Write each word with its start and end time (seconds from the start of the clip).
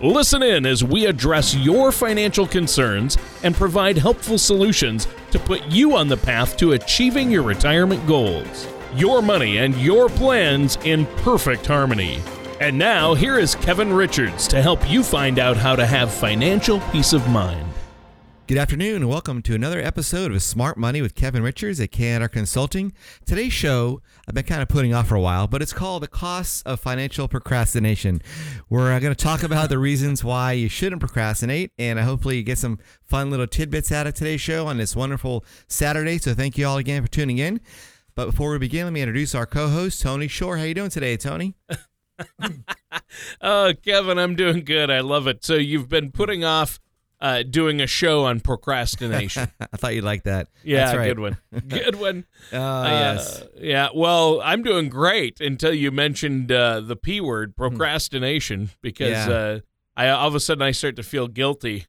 Listen 0.00 0.44
in 0.44 0.64
as 0.64 0.84
we 0.84 1.06
address 1.06 1.56
your 1.56 1.90
financial 1.90 2.46
concerns 2.46 3.18
and 3.42 3.52
provide 3.52 3.98
helpful 3.98 4.38
solutions 4.38 5.08
to 5.32 5.40
put 5.40 5.64
you 5.66 5.96
on 5.96 6.06
the 6.06 6.16
path 6.16 6.56
to 6.58 6.72
achieving 6.72 7.32
your 7.32 7.42
retirement 7.42 8.06
goals. 8.06 8.68
Your 8.94 9.20
money 9.20 9.58
and 9.58 9.74
your 9.74 10.08
plans 10.08 10.78
in 10.84 11.04
perfect 11.16 11.66
harmony. 11.66 12.22
And 12.60 12.78
now, 12.78 13.14
here 13.14 13.40
is 13.40 13.56
Kevin 13.56 13.92
Richards 13.92 14.46
to 14.48 14.62
help 14.62 14.88
you 14.88 15.02
find 15.02 15.40
out 15.40 15.56
how 15.56 15.74
to 15.74 15.84
have 15.84 16.14
financial 16.14 16.78
peace 16.92 17.12
of 17.12 17.28
mind. 17.28 17.68
Good 18.48 18.56
afternoon, 18.56 18.96
and 18.96 19.08
welcome 19.10 19.42
to 19.42 19.54
another 19.54 19.78
episode 19.78 20.32
of 20.32 20.42
Smart 20.42 20.78
Money 20.78 21.02
with 21.02 21.14
Kevin 21.14 21.42
Richards 21.42 21.80
at 21.80 21.90
KNR 21.90 22.32
Consulting. 22.32 22.94
Today's 23.26 23.52
show 23.52 24.00
I've 24.26 24.34
been 24.34 24.44
kind 24.44 24.62
of 24.62 24.68
putting 24.68 24.94
off 24.94 25.08
for 25.08 25.16
a 25.16 25.20
while, 25.20 25.46
but 25.46 25.60
it's 25.60 25.74
called 25.74 26.02
The 26.02 26.08
Costs 26.08 26.62
of 26.62 26.80
Financial 26.80 27.28
Procrastination. 27.28 28.22
We're 28.70 28.90
uh, 28.90 29.00
going 29.00 29.14
to 29.14 29.22
talk 29.22 29.42
about 29.42 29.68
the 29.68 29.78
reasons 29.78 30.24
why 30.24 30.52
you 30.52 30.70
shouldn't 30.70 31.00
procrastinate, 31.00 31.72
and 31.78 31.98
hopefully 31.98 32.38
you 32.38 32.42
get 32.42 32.56
some 32.56 32.78
fun 33.04 33.28
little 33.28 33.46
tidbits 33.46 33.92
out 33.92 34.06
of 34.06 34.14
today's 34.14 34.40
show 34.40 34.66
on 34.66 34.78
this 34.78 34.96
wonderful 34.96 35.44
Saturday. 35.66 36.16
So 36.16 36.32
thank 36.32 36.56
you 36.56 36.66
all 36.66 36.78
again 36.78 37.02
for 37.02 37.10
tuning 37.10 37.36
in. 37.36 37.60
But 38.14 38.30
before 38.30 38.50
we 38.52 38.58
begin, 38.58 38.84
let 38.84 38.94
me 38.94 39.02
introduce 39.02 39.34
our 39.34 39.44
co-host, 39.44 40.00
Tony 40.00 40.26
Shore. 40.26 40.56
How 40.56 40.64
you 40.64 40.72
doing 40.72 40.88
today, 40.88 41.18
Tony? 41.18 41.54
oh, 43.42 43.74
Kevin, 43.84 44.18
I'm 44.18 44.36
doing 44.36 44.64
good. 44.64 44.90
I 44.90 45.00
love 45.00 45.26
it. 45.26 45.44
So 45.44 45.56
you've 45.56 45.90
been 45.90 46.12
putting 46.12 46.44
off 46.44 46.80
uh, 47.20 47.42
doing 47.42 47.80
a 47.80 47.86
show 47.86 48.24
on 48.24 48.40
procrastination. 48.40 49.48
I 49.60 49.76
thought 49.76 49.94
you'd 49.94 50.04
like 50.04 50.22
that. 50.24 50.48
Yeah, 50.62 50.94
right. 50.94 51.08
good 51.08 51.18
one. 51.18 51.36
Good 51.68 51.96
one. 51.96 52.24
Uh, 52.52 52.86
yes. 52.88 53.42
Yeah. 53.56 53.88
Well, 53.94 54.40
I'm 54.42 54.62
doing 54.62 54.88
great 54.88 55.40
until 55.40 55.72
you 55.74 55.90
mentioned 55.90 56.52
uh, 56.52 56.80
the 56.80 56.96
p 56.96 57.20
word, 57.20 57.56
procrastination, 57.56 58.70
because 58.82 59.10
Yeah. 59.10 59.28
uh, 59.28 59.60
I 59.96 60.08
all 60.10 60.28
of 60.28 60.34
a 60.34 60.40
sudden 60.40 60.62
I 60.62 60.70
start 60.70 60.94
to 60.96 61.02
feel 61.02 61.26
guilty 61.26 61.86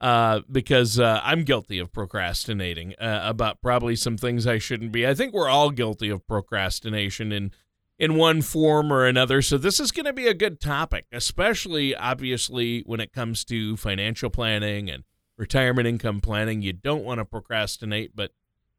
uh, 0.00 0.40
because 0.50 1.00
uh, 1.00 1.20
I'm 1.24 1.42
guilty 1.42 1.80
of 1.80 1.92
procrastinating 1.92 2.94
uh, 3.00 3.20
about 3.24 3.60
probably 3.60 3.96
some 3.96 4.16
things 4.16 4.46
I 4.46 4.58
shouldn't 4.58 4.92
be. 4.92 5.06
I 5.06 5.14
think 5.14 5.32
we're 5.32 5.48
all 5.48 5.70
guilty 5.70 6.08
of 6.08 6.24
procrastination 6.26 7.32
in 7.32 7.50
in 7.98 8.14
one 8.14 8.42
form 8.42 8.92
or 8.92 9.06
another. 9.06 9.42
So 9.42 9.58
this 9.58 9.80
is 9.80 9.90
going 9.90 10.06
to 10.06 10.12
be 10.12 10.28
a 10.28 10.34
good 10.34 10.60
topic, 10.60 11.06
especially 11.12 11.94
obviously 11.94 12.82
when 12.86 13.00
it 13.00 13.12
comes 13.12 13.44
to 13.46 13.76
financial 13.76 14.30
planning 14.30 14.88
and 14.90 15.04
retirement 15.36 15.88
income 15.88 16.20
planning. 16.20 16.62
You 16.62 16.72
don't 16.72 17.04
want 17.04 17.18
to 17.18 17.24
procrastinate, 17.24 18.14
but 18.14 18.32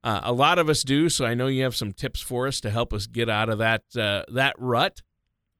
uh, 0.03 0.21
a 0.23 0.31
lot 0.31 0.59
of 0.59 0.69
us 0.69 0.83
do. 0.83 1.09
So 1.09 1.25
I 1.25 1.33
know 1.33 1.47
you 1.47 1.63
have 1.63 1.75
some 1.75 1.91
tips 1.91 2.21
for 2.21 2.47
us 2.47 2.61
to 2.61 2.69
help 2.69 2.93
us 2.93 3.07
get 3.07 3.29
out 3.29 3.49
of 3.49 3.57
that 3.57 3.83
uh, 3.97 4.23
that 4.31 4.55
rut. 4.57 5.01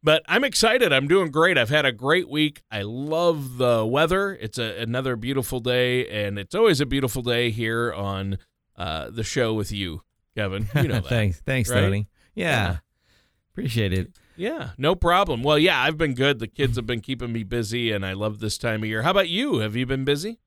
But 0.01 0.23
I'm 0.29 0.45
excited. 0.45 0.93
I'm 0.93 1.09
doing 1.09 1.29
great. 1.29 1.57
I've 1.57 1.69
had 1.69 1.85
a 1.85 1.91
great 1.91 2.29
week. 2.29 2.63
I 2.71 2.83
love 2.83 3.57
the 3.57 3.85
weather. 3.85 4.33
It's 4.39 4.57
a, 4.57 4.81
another 4.81 5.17
beautiful 5.17 5.59
day, 5.59 6.07
and 6.07 6.39
it's 6.39 6.55
always 6.55 6.79
a 6.79 6.85
beautiful 6.85 7.21
day 7.21 7.49
here 7.49 7.91
on 7.91 8.37
uh, 8.77 9.09
the 9.09 9.25
show 9.25 9.53
with 9.53 9.73
you, 9.73 10.03
Kevin. 10.37 10.69
You 10.73 10.83
know 10.83 10.93
that. 11.01 11.07
thanks, 11.07 11.41
thanks, 11.45 11.69
right? 11.69 11.81
Tony. 11.81 12.07
Yeah. 12.33 12.45
Yeah. 12.45 12.77
Appreciate 13.59 13.93
it. 13.93 14.11
Yeah, 14.35 14.69
no 14.77 14.95
problem. 14.95 15.43
Well, 15.43 15.59
yeah, 15.59 15.81
I've 15.81 15.97
been 15.97 16.13
good. 16.13 16.39
The 16.39 16.47
kids 16.47 16.77
have 16.77 16.85
been 16.85 17.01
keeping 17.01 17.33
me 17.33 17.43
busy, 17.43 17.91
and 17.91 18.05
I 18.05 18.13
love 18.13 18.39
this 18.39 18.57
time 18.57 18.83
of 18.83 18.89
year. 18.89 19.01
How 19.01 19.11
about 19.11 19.27
you? 19.27 19.59
Have 19.59 19.75
you 19.75 19.85
been 19.85 20.05
busy? 20.05 20.39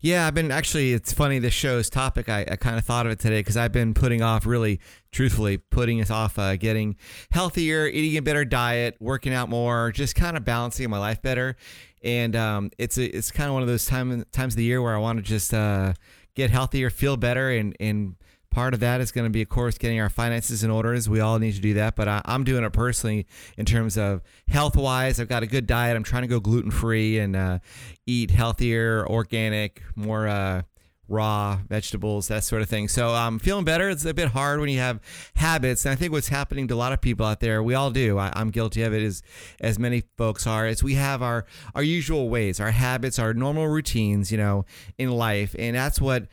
Yeah, 0.00 0.26
I've 0.26 0.34
been 0.34 0.50
actually. 0.50 0.92
It's 0.92 1.12
funny 1.12 1.38
this 1.38 1.54
show's 1.54 1.90
topic. 1.90 2.28
I, 2.28 2.46
I 2.50 2.56
kind 2.56 2.78
of 2.78 2.84
thought 2.84 3.06
of 3.06 3.12
it 3.12 3.20
today 3.20 3.40
because 3.40 3.56
I've 3.56 3.72
been 3.72 3.94
putting 3.94 4.22
off, 4.22 4.46
really, 4.46 4.80
truthfully, 5.12 5.58
putting 5.58 6.00
us 6.00 6.10
off, 6.10 6.38
uh, 6.38 6.56
getting 6.56 6.96
healthier, 7.30 7.86
eating 7.86 8.16
a 8.18 8.22
better 8.22 8.44
diet, 8.44 8.96
working 9.00 9.32
out 9.32 9.48
more, 9.48 9.92
just 9.92 10.14
kind 10.14 10.36
of 10.36 10.44
balancing 10.44 10.88
my 10.90 10.98
life 10.98 11.20
better. 11.20 11.56
And 12.02 12.36
um, 12.36 12.70
it's 12.78 12.96
a, 12.96 13.04
it's 13.16 13.30
kind 13.30 13.48
of 13.48 13.54
one 13.54 13.62
of 13.62 13.68
those 13.68 13.86
time 13.86 14.24
times 14.32 14.54
of 14.54 14.58
the 14.58 14.64
year 14.64 14.80
where 14.80 14.94
I 14.94 14.98
want 14.98 15.18
to 15.18 15.22
just 15.22 15.52
uh, 15.52 15.94
get 16.34 16.50
healthier, 16.50 16.90
feel 16.90 17.16
better, 17.16 17.50
and 17.50 17.74
and 17.80 18.16
part 18.58 18.74
of 18.74 18.80
that 18.80 19.00
is 19.00 19.12
going 19.12 19.24
to 19.24 19.30
be, 19.30 19.40
of 19.40 19.48
course, 19.48 19.78
getting 19.78 20.00
our 20.00 20.08
finances 20.08 20.64
in 20.64 20.70
order. 20.70 20.92
As 20.92 21.08
we 21.08 21.20
all 21.20 21.38
need 21.38 21.54
to 21.54 21.60
do 21.60 21.74
that, 21.74 21.94
but 21.94 22.08
I, 22.08 22.20
I'm 22.24 22.42
doing 22.42 22.64
it 22.64 22.72
personally 22.72 23.24
in 23.56 23.64
terms 23.64 23.96
of 23.96 24.20
health 24.48 24.74
wise. 24.74 25.20
I've 25.20 25.28
got 25.28 25.44
a 25.44 25.46
good 25.46 25.64
diet. 25.64 25.96
I'm 25.96 26.02
trying 26.02 26.22
to 26.22 26.28
go 26.28 26.40
gluten 26.40 26.72
free 26.72 27.20
and 27.20 27.36
uh, 27.36 27.60
eat 28.04 28.32
healthier, 28.32 29.06
organic, 29.08 29.84
more 29.94 30.26
uh, 30.26 30.62
raw 31.06 31.60
vegetables, 31.68 32.26
that 32.26 32.42
sort 32.42 32.60
of 32.60 32.68
thing. 32.68 32.88
So 32.88 33.10
I'm 33.10 33.38
feeling 33.38 33.64
better. 33.64 33.90
It's 33.90 34.04
a 34.04 34.12
bit 34.12 34.30
hard 34.30 34.58
when 34.58 34.70
you 34.70 34.80
have 34.80 34.98
habits, 35.36 35.86
and 35.86 35.92
I 35.92 35.94
think 35.94 36.10
what's 36.10 36.26
happening 36.26 36.66
to 36.66 36.74
a 36.74 36.76
lot 36.76 36.92
of 36.92 37.00
people 37.00 37.26
out 37.26 37.38
there, 37.38 37.62
we 37.62 37.74
all 37.76 37.92
do. 37.92 38.18
I, 38.18 38.32
I'm 38.34 38.50
guilty 38.50 38.82
of 38.82 38.92
it, 38.92 39.04
as 39.04 39.22
as 39.60 39.78
many 39.78 40.02
folks 40.16 40.48
are. 40.48 40.66
Is 40.66 40.82
we 40.82 40.94
have 40.94 41.22
our 41.22 41.46
our 41.76 41.84
usual 41.84 42.28
ways, 42.28 42.58
our 42.58 42.72
habits, 42.72 43.20
our 43.20 43.32
normal 43.32 43.68
routines, 43.68 44.32
you 44.32 44.38
know, 44.38 44.64
in 44.98 45.12
life, 45.12 45.54
and 45.56 45.76
that's 45.76 46.00
what. 46.00 46.26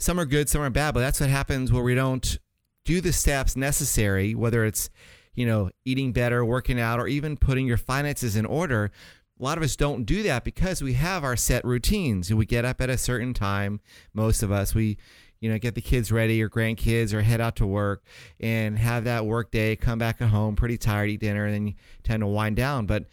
Some 0.00 0.18
are 0.18 0.24
good, 0.24 0.48
some 0.48 0.62
are 0.62 0.70
bad, 0.70 0.94
but 0.94 1.00
that's 1.00 1.20
what 1.20 1.28
happens 1.28 1.70
where 1.70 1.82
we 1.82 1.94
don't 1.94 2.38
do 2.86 3.02
the 3.02 3.12
steps 3.12 3.54
necessary, 3.54 4.34
whether 4.34 4.64
it's, 4.64 4.88
you 5.34 5.44
know, 5.44 5.70
eating 5.84 6.12
better, 6.12 6.42
working 6.42 6.80
out, 6.80 6.98
or 6.98 7.06
even 7.06 7.36
putting 7.36 7.66
your 7.66 7.76
finances 7.76 8.34
in 8.34 8.46
order. 8.46 8.90
A 9.38 9.44
lot 9.44 9.58
of 9.58 9.62
us 9.62 9.76
don't 9.76 10.04
do 10.04 10.22
that 10.22 10.42
because 10.42 10.82
we 10.82 10.94
have 10.94 11.22
our 11.22 11.36
set 11.36 11.66
routines. 11.66 12.32
We 12.32 12.46
get 12.46 12.64
up 12.64 12.80
at 12.80 12.88
a 12.88 12.96
certain 12.96 13.34
time. 13.34 13.80
Most 14.14 14.42
of 14.42 14.50
us, 14.50 14.74
we, 14.74 14.96
you 15.38 15.50
know, 15.50 15.58
get 15.58 15.74
the 15.74 15.82
kids 15.82 16.10
ready 16.10 16.42
or 16.42 16.48
grandkids 16.48 17.12
or 17.12 17.20
head 17.20 17.42
out 17.42 17.56
to 17.56 17.66
work 17.66 18.02
and 18.40 18.78
have 18.78 19.04
that 19.04 19.26
work 19.26 19.50
day, 19.50 19.76
come 19.76 19.98
back 19.98 20.22
at 20.22 20.28
home 20.28 20.56
pretty 20.56 20.78
tired, 20.78 21.10
eat 21.10 21.20
dinner, 21.20 21.44
and 21.44 21.54
then 21.54 21.66
you 21.66 21.74
tend 22.04 22.22
to 22.22 22.26
wind 22.26 22.56
down. 22.56 22.86
But 22.86 23.04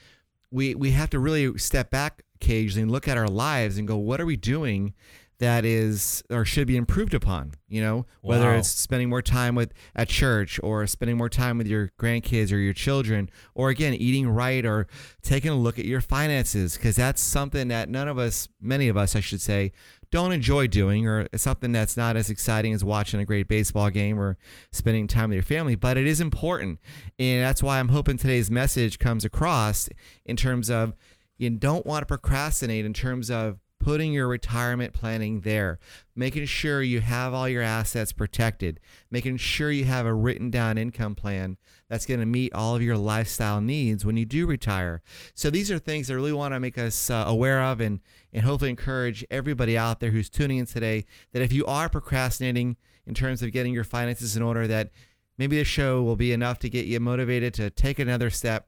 we 0.51 0.73
we 0.73 0.91
have 0.91 1.09
to 1.09 1.19
really 1.19 1.57
step 1.57 1.89
back 1.89 2.23
occasionally 2.35 2.83
and 2.83 2.91
look 2.91 3.09
at 3.09 3.17
our 3.17 3.27
lives 3.27 3.77
and 3.77 3.87
go, 3.87 3.97
what 3.97 4.21
are 4.21 4.25
we 4.25 4.37
doing 4.37 4.93
that 5.39 5.65
is 5.65 6.23
or 6.31 6.43
should 6.43 6.65
be 6.65 6.75
improved 6.75 7.13
upon 7.13 7.51
you 7.67 7.79
know 7.79 8.05
whether 8.21 8.49
Wow. 8.51 8.57
it's 8.57 8.69
spending 8.69 9.07
more 9.09 9.21
time 9.21 9.53
with 9.53 9.71
at 9.95 10.07
church 10.09 10.59
or 10.63 10.87
spending 10.87 11.15
more 11.17 11.29
time 11.29 11.59
with 11.59 11.67
your 11.67 11.91
grandkids 11.99 12.51
or 12.51 12.57
your 12.57 12.73
children 12.73 13.29
or 13.53 13.69
again 13.69 13.93
eating 13.93 14.27
right 14.27 14.65
or 14.65 14.87
taking 15.21 15.51
a 15.51 15.55
look 15.55 15.77
at 15.77 15.85
your 15.85 16.01
finances 16.01 16.75
because 16.75 16.95
that's 16.95 17.21
something 17.21 17.67
that 17.67 17.87
none 17.87 18.07
of 18.07 18.17
us 18.17 18.47
many 18.59 18.87
of 18.87 18.97
us 18.97 19.15
i 19.15 19.19
should 19.19 19.41
say 19.41 19.71
don't 20.09 20.31
enjoy 20.31 20.65
doing 20.65 21.05
or 21.07 21.27
something 21.35 21.71
that's 21.71 21.95
not 21.97 22.15
as 22.15 22.29
exciting 22.31 22.73
as 22.73 22.83
watching 22.83 23.19
a 23.19 23.25
great 23.25 23.47
baseball 23.47 23.89
game 23.91 24.17
or 24.19 24.37
spending 24.71 25.05
time 25.05 25.29
with 25.29 25.35
your 25.35 25.43
family 25.43 25.75
but 25.75 25.97
it 25.97 26.07
is 26.07 26.19
important 26.19 26.79
and 27.19 27.43
that's 27.43 27.61
why 27.61 27.79
i'm 27.79 27.89
hoping 27.89 28.17
today's 28.17 28.49
message 28.49 28.97
comes 28.97 29.23
across 29.23 29.87
in 30.25 30.35
terms 30.35 30.69
of 30.71 30.93
you 31.37 31.47
don't 31.51 31.85
want 31.85 32.01
to 32.01 32.05
procrastinate 32.07 32.85
in 32.85 32.93
terms 32.93 33.29
of 33.29 33.59
putting 33.79 34.11
your 34.11 34.27
retirement 34.27 34.93
planning 34.93 35.41
there, 35.41 35.79
making 36.15 36.45
sure 36.45 36.81
you 36.81 37.01
have 37.01 37.33
all 37.33 37.47
your 37.47 37.61
assets 37.61 38.11
protected, 38.11 38.79
making 39.09 39.37
sure 39.37 39.71
you 39.71 39.85
have 39.85 40.05
a 40.05 40.13
written 40.13 40.49
down 40.49 40.77
income 40.77 41.15
plan 41.15 41.57
that's 41.89 42.05
going 42.05 42.19
to 42.19 42.25
meet 42.25 42.53
all 42.53 42.75
of 42.75 42.81
your 42.81 42.97
lifestyle 42.97 43.61
needs 43.61 44.03
when 44.05 44.17
you 44.17 44.25
do 44.25 44.45
retire. 44.45 45.01
So 45.33 45.49
these 45.49 45.71
are 45.71 45.79
things 45.79 46.09
I 46.09 46.15
really 46.15 46.33
want 46.33 46.53
to 46.53 46.59
make 46.59 46.77
us 46.77 47.09
uh, 47.09 47.23
aware 47.27 47.61
of 47.61 47.79
and 47.79 47.99
and 48.33 48.43
hopefully 48.43 48.69
encourage 48.69 49.25
everybody 49.31 49.77
out 49.77 49.99
there 49.99 50.11
who's 50.11 50.29
tuning 50.29 50.57
in 50.57 50.65
today 50.65 51.05
that 51.31 51.41
if 51.41 51.51
you 51.53 51.65
are 51.65 51.89
procrastinating 51.89 52.77
in 53.05 53.13
terms 53.13 53.41
of 53.41 53.51
getting 53.51 53.73
your 53.73 53.83
finances 53.83 54.35
in 54.35 54.43
order 54.43 54.67
that 54.67 54.91
maybe 55.37 55.57
this 55.57 55.67
show 55.67 56.03
will 56.03 56.15
be 56.15 56.31
enough 56.33 56.59
to 56.59 56.69
get 56.69 56.85
you 56.85 56.99
motivated 56.99 57.53
to 57.55 57.69
take 57.69 57.99
another 57.99 58.29
step 58.29 58.67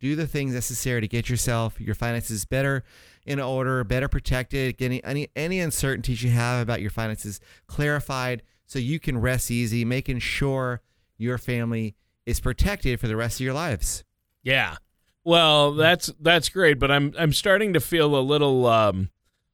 do 0.00 0.14
the 0.16 0.26
things 0.26 0.54
necessary 0.54 1.00
to 1.00 1.08
get 1.08 1.28
yourself 1.28 1.80
your 1.80 1.94
finances 1.94 2.44
better 2.44 2.84
in 3.26 3.40
order 3.40 3.82
better 3.84 4.08
protected 4.08 4.76
getting 4.76 5.00
any 5.04 5.28
any 5.36 5.60
uncertainties 5.60 6.22
you 6.22 6.30
have 6.30 6.62
about 6.62 6.80
your 6.80 6.90
finances 6.90 7.40
clarified 7.66 8.42
so 8.66 8.78
you 8.78 8.98
can 8.98 9.18
rest 9.18 9.50
easy 9.50 9.84
making 9.84 10.18
sure 10.18 10.80
your 11.16 11.38
family 11.38 11.94
is 12.26 12.40
protected 12.40 13.00
for 13.00 13.08
the 13.08 13.16
rest 13.16 13.40
of 13.40 13.44
your 13.44 13.54
lives 13.54 14.04
Yeah. 14.42 14.76
Well, 15.24 15.72
that's 15.74 16.10
that's 16.20 16.48
great, 16.48 16.78
but 16.78 16.90
I'm 16.90 17.12
I'm 17.18 17.32
starting 17.34 17.74
to 17.74 17.80
feel 17.80 18.16
a 18.16 18.20
little 18.20 18.66
um 18.66 19.10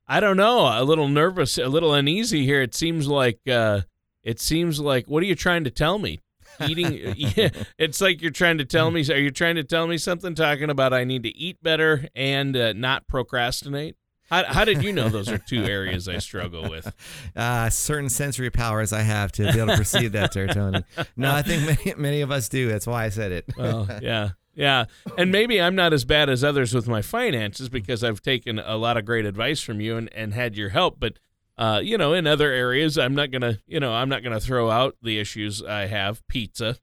I 0.06 0.20
don't 0.20 0.36
know, 0.36 0.66
a 0.66 0.84
little 0.84 1.08
nervous, 1.08 1.58
a 1.58 1.66
little 1.66 1.94
uneasy 1.94 2.44
here. 2.44 2.62
It 2.62 2.74
seems 2.74 3.08
like 3.08 3.40
uh 3.48 3.80
it 4.22 4.38
seems 4.40 4.78
like 4.78 5.06
what 5.06 5.22
are 5.22 5.26
you 5.26 5.34
trying 5.34 5.64
to 5.64 5.70
tell 5.70 5.98
me? 5.98 6.20
Eating 6.66 7.14
yeah, 7.16 7.50
it's 7.78 8.00
like 8.00 8.22
you're 8.22 8.30
trying 8.30 8.58
to 8.58 8.64
tell 8.64 8.90
me 8.90 9.04
are 9.10 9.18
you 9.18 9.30
trying 9.30 9.56
to 9.56 9.64
tell 9.64 9.86
me 9.86 9.98
something 9.98 10.34
talking 10.34 10.70
about 10.70 10.92
I 10.92 11.04
need 11.04 11.22
to 11.24 11.36
eat 11.36 11.62
better 11.62 12.08
and 12.14 12.56
uh, 12.56 12.72
not 12.72 13.06
procrastinate? 13.06 13.96
How, 14.30 14.44
how 14.44 14.64
did 14.64 14.82
you 14.82 14.92
know 14.92 15.08
those 15.10 15.28
are 15.28 15.38
two 15.38 15.64
areas 15.64 16.08
I 16.08 16.18
struggle 16.18 16.68
with? 16.68 16.92
Uh, 17.36 17.68
certain 17.68 18.08
sensory 18.08 18.50
powers 18.50 18.92
I 18.92 19.00
have 19.00 19.32
to 19.32 19.52
be 19.52 19.58
able 19.58 19.72
to 19.72 19.76
perceive 19.76 20.12
that, 20.12 20.32
Tony. 20.32 20.84
No, 21.16 21.34
I 21.34 21.42
think 21.42 21.66
many, 21.66 21.94
many 22.00 22.20
of 22.20 22.30
us 22.30 22.48
do. 22.48 22.68
That's 22.68 22.86
why 22.86 23.04
I 23.04 23.08
said 23.08 23.32
it. 23.32 23.44
Oh, 23.58 23.88
yeah. 24.00 24.30
Yeah. 24.54 24.84
And 25.18 25.32
maybe 25.32 25.60
I'm 25.60 25.74
not 25.74 25.92
as 25.92 26.04
bad 26.04 26.30
as 26.30 26.44
others 26.44 26.72
with 26.74 26.86
my 26.86 27.02
finances 27.02 27.68
because 27.68 28.04
I've 28.04 28.22
taken 28.22 28.60
a 28.60 28.76
lot 28.76 28.96
of 28.96 29.04
great 29.04 29.26
advice 29.26 29.60
from 29.60 29.80
you 29.80 29.96
and, 29.96 30.12
and 30.14 30.32
had 30.32 30.56
your 30.56 30.68
help. 30.68 31.00
But, 31.00 31.18
uh, 31.56 31.80
you 31.82 31.96
know, 31.96 32.14
in 32.14 32.26
other 32.26 32.50
areas, 32.50 32.98
I'm 32.98 33.14
not 33.14 33.30
going 33.30 33.42
to, 33.42 33.60
you 33.66 33.80
know, 33.80 33.92
I'm 33.92 34.08
not 34.08 34.22
going 34.22 34.32
to 34.32 34.40
throw 34.40 34.70
out 34.70 34.96
the 35.02 35.18
issues 35.18 35.62
I 35.62 35.86
have. 35.86 36.26
Pizza 36.26 36.76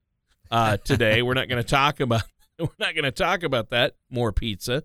uh, 0.50 0.78
today. 0.84 1.22
we're 1.22 1.34
not 1.34 1.50
going 1.50 1.62
to 1.62 1.68
talk 1.68 2.00
about, 2.00 2.24
we're 2.60 2.70
not 2.80 2.96
to 2.96 3.12
talk 3.12 3.44
about 3.44 3.70
that. 3.72 3.96
More 4.10 4.32
pizza. 4.32 4.84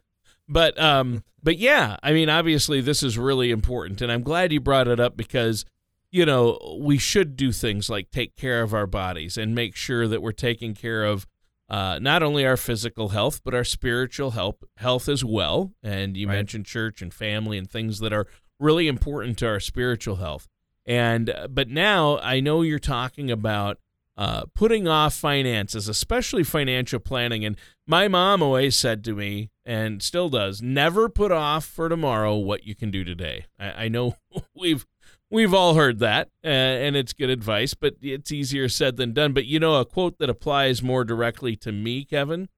But, 0.48 0.78
um, 0.80 1.24
but 1.42 1.58
yeah, 1.58 1.96
I 2.02 2.12
mean, 2.12 2.28
obviously 2.28 2.80
this 2.80 3.02
is 3.02 3.18
really 3.18 3.50
important. 3.50 4.00
And 4.02 4.10
I'm 4.10 4.22
glad 4.22 4.52
you 4.52 4.60
brought 4.60 4.88
it 4.88 4.98
up 4.98 5.16
because, 5.16 5.64
you 6.10 6.26
know, 6.26 6.78
we 6.80 6.98
should 6.98 7.36
do 7.36 7.52
things 7.52 7.88
like 7.88 8.10
take 8.10 8.36
care 8.36 8.62
of 8.62 8.74
our 8.74 8.86
bodies 8.86 9.36
and 9.36 9.54
make 9.54 9.76
sure 9.76 10.08
that 10.08 10.22
we're 10.22 10.32
taking 10.32 10.74
care 10.74 11.04
of 11.04 11.26
uh, 11.68 11.98
not 12.00 12.22
only 12.22 12.46
our 12.46 12.56
physical 12.56 13.08
health, 13.10 13.40
but 13.44 13.54
our 13.54 13.64
spiritual 13.64 14.32
health, 14.32 14.62
health 14.76 15.08
as 15.08 15.24
well. 15.24 15.72
And 15.82 16.16
you 16.16 16.28
right. 16.28 16.34
mentioned 16.34 16.66
church 16.66 17.02
and 17.02 17.12
family 17.12 17.58
and 17.58 17.68
things 17.68 17.98
that 18.00 18.12
are 18.12 18.26
really 18.58 18.88
important 18.88 19.38
to 19.38 19.46
our 19.46 19.60
spiritual 19.60 20.16
health. 20.16 20.48
And 20.84 21.30
uh, 21.30 21.48
but 21.48 21.68
now 21.68 22.18
I 22.18 22.40
know 22.40 22.62
you're 22.62 22.78
talking 22.78 23.30
about 23.30 23.78
uh, 24.16 24.44
putting 24.54 24.88
off 24.88 25.14
finances, 25.14 25.88
especially 25.88 26.42
financial 26.42 26.98
planning. 26.98 27.44
And 27.44 27.56
my 27.86 28.08
mom 28.08 28.42
always 28.42 28.74
said 28.76 29.04
to 29.04 29.14
me, 29.14 29.50
and 29.64 30.02
still 30.02 30.28
does, 30.28 30.62
never 30.62 31.08
put 31.08 31.32
off 31.32 31.64
for 31.64 31.88
tomorrow 31.88 32.36
what 32.36 32.64
you 32.64 32.74
can 32.74 32.90
do 32.90 33.04
today. 33.04 33.46
I, 33.58 33.84
I 33.84 33.88
know 33.88 34.16
we've 34.54 34.86
We've 35.28 35.54
all 35.54 35.74
heard 35.74 35.98
that, 35.98 36.28
uh, 36.44 36.48
and 36.48 36.94
it's 36.94 37.12
good 37.12 37.30
advice, 37.30 37.74
but 37.74 37.96
it's 38.00 38.30
easier 38.30 38.68
said 38.68 38.96
than 38.96 39.12
done. 39.12 39.32
But 39.32 39.44
you 39.44 39.58
know, 39.58 39.74
a 39.80 39.84
quote 39.84 40.18
that 40.18 40.30
applies 40.30 40.84
more 40.84 41.04
directly 41.04 41.56
to 41.56 41.72
me, 41.72 42.04
Kevin, 42.04 42.48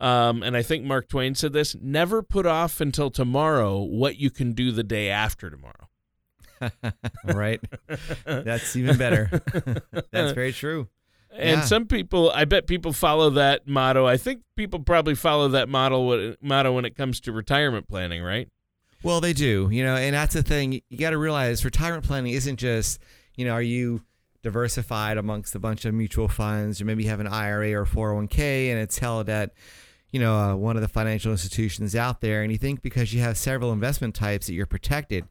um, 0.00 0.42
and 0.42 0.56
I 0.56 0.62
think 0.62 0.84
Mark 0.84 1.08
Twain 1.08 1.34
said 1.34 1.52
this 1.52 1.76
never 1.80 2.22
put 2.22 2.46
off 2.46 2.80
until 2.80 3.10
tomorrow 3.10 3.78
what 3.78 4.16
you 4.16 4.30
can 4.30 4.52
do 4.52 4.72
the 4.72 4.82
day 4.82 5.10
after 5.10 5.50
tomorrow. 5.50 5.88
right. 7.24 7.60
That's 8.24 8.76
even 8.76 8.96
better. 8.96 9.30
That's 10.10 10.32
very 10.32 10.52
true. 10.52 10.88
And 11.32 11.60
yeah. 11.60 11.64
some 11.64 11.86
people, 11.86 12.30
I 12.34 12.44
bet 12.44 12.66
people 12.66 12.92
follow 12.92 13.30
that 13.30 13.68
motto. 13.68 14.06
I 14.06 14.16
think 14.16 14.42
people 14.56 14.80
probably 14.80 15.14
follow 15.14 15.48
that 15.48 15.68
model 15.68 16.34
motto 16.40 16.72
when 16.72 16.84
it 16.84 16.96
comes 16.96 17.20
to 17.20 17.32
retirement 17.32 17.88
planning, 17.88 18.22
right? 18.22 18.48
Well, 19.02 19.20
they 19.20 19.32
do, 19.32 19.68
you 19.70 19.84
know, 19.84 19.96
and 19.96 20.14
that's 20.14 20.34
the 20.34 20.42
thing. 20.42 20.80
You 20.88 20.98
got 20.98 21.10
to 21.10 21.18
realize 21.18 21.64
retirement 21.64 22.04
planning 22.04 22.32
isn't 22.32 22.56
just, 22.56 23.00
you 23.36 23.44
know, 23.44 23.52
are 23.52 23.62
you 23.62 24.02
diversified 24.42 25.18
amongst 25.18 25.54
a 25.54 25.58
bunch 25.58 25.84
of 25.84 25.94
mutual 25.94 26.28
funds, 26.28 26.80
or 26.80 26.84
maybe 26.84 27.04
you 27.04 27.10
have 27.10 27.20
an 27.20 27.26
IRA 27.26 27.72
or 27.72 27.86
401k, 27.86 28.70
and 28.70 28.78
it's 28.80 28.98
held 28.98 29.28
at, 29.28 29.52
you 30.12 30.20
know, 30.20 30.34
uh, 30.34 30.54
one 30.54 30.76
of 30.76 30.82
the 30.82 30.88
financial 30.88 31.32
institutions 31.32 31.94
out 31.94 32.20
there, 32.20 32.42
and 32.42 32.50
you 32.52 32.58
think 32.58 32.82
because 32.82 33.12
you 33.14 33.20
have 33.20 33.36
several 33.36 33.72
investment 33.72 34.14
types 34.14 34.46
that 34.46 34.54
you're 34.54 34.66
protected. 34.66 35.28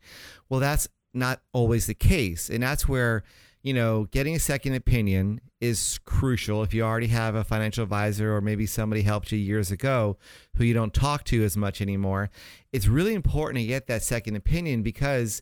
Well, 0.48 0.60
that's 0.60 0.88
not 1.14 1.42
always 1.54 1.86
the 1.86 1.94
case, 1.94 2.50
and 2.50 2.64
that's 2.64 2.88
where 2.88 3.24
you 3.62 3.74
know, 3.74 4.06
getting 4.12 4.36
a 4.36 4.40
second 4.40 4.74
opinion 4.74 5.42
is 5.60 6.00
crucial 6.06 6.64
if 6.64 6.74
you 6.74 6.82
already 6.82 7.08
have 7.08 7.36
a 7.36 7.44
financial 7.44 7.84
advisor 7.84 8.34
or 8.34 8.40
maybe 8.40 8.66
somebody 8.66 9.02
helped 9.02 9.32
you 9.32 9.38
years 9.38 9.72
ago 9.72 10.18
who 10.56 10.64
you 10.64 10.74
don't 10.74 10.94
talk 10.94 11.26
to 11.26 11.44
as 11.44 11.58
much 11.58 11.82
anymore. 11.82 12.30
It's 12.72 12.88
really 12.88 13.14
important 13.14 13.60
to 13.60 13.68
get 13.68 13.88
that 13.88 14.04
second 14.04 14.38
opinion 14.38 14.82
because 14.82 15.42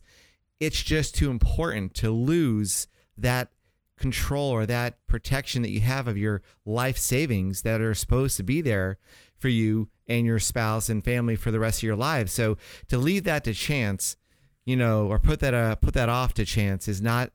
it's 0.58 0.82
just 0.82 1.14
too 1.14 1.30
important 1.30 1.94
to 1.94 2.10
lose 2.10 2.88
that 3.16 3.50
control 3.96 4.50
or 4.50 4.66
that 4.66 5.06
protection 5.06 5.62
that 5.62 5.70
you 5.70 5.80
have 5.80 6.08
of 6.08 6.18
your 6.18 6.42
life 6.64 6.98
savings 6.98 7.62
that 7.62 7.80
are 7.80 7.94
supposed 7.94 8.36
to 8.36 8.42
be 8.42 8.60
there 8.60 8.98
for 9.38 9.48
you 9.48 9.88
and 10.06 10.26
your 10.26 10.38
spouse 10.38 10.88
and 10.88 11.04
family 11.04 11.36
for 11.36 11.50
the 11.50 11.60
rest 11.60 11.80
of 11.80 11.82
your 11.84 11.96
lives. 11.96 12.32
So 12.32 12.56
to 12.88 12.98
leave 12.98 13.24
that 13.24 13.44
to 13.44 13.54
chance, 13.54 14.16
you 14.64 14.76
know, 14.76 15.06
or 15.06 15.18
put 15.18 15.40
that 15.40 15.54
uh, 15.54 15.76
put 15.76 15.94
that 15.94 16.08
off 16.08 16.34
to 16.34 16.44
chance 16.44 16.88
is 16.88 17.00
not 17.00 17.30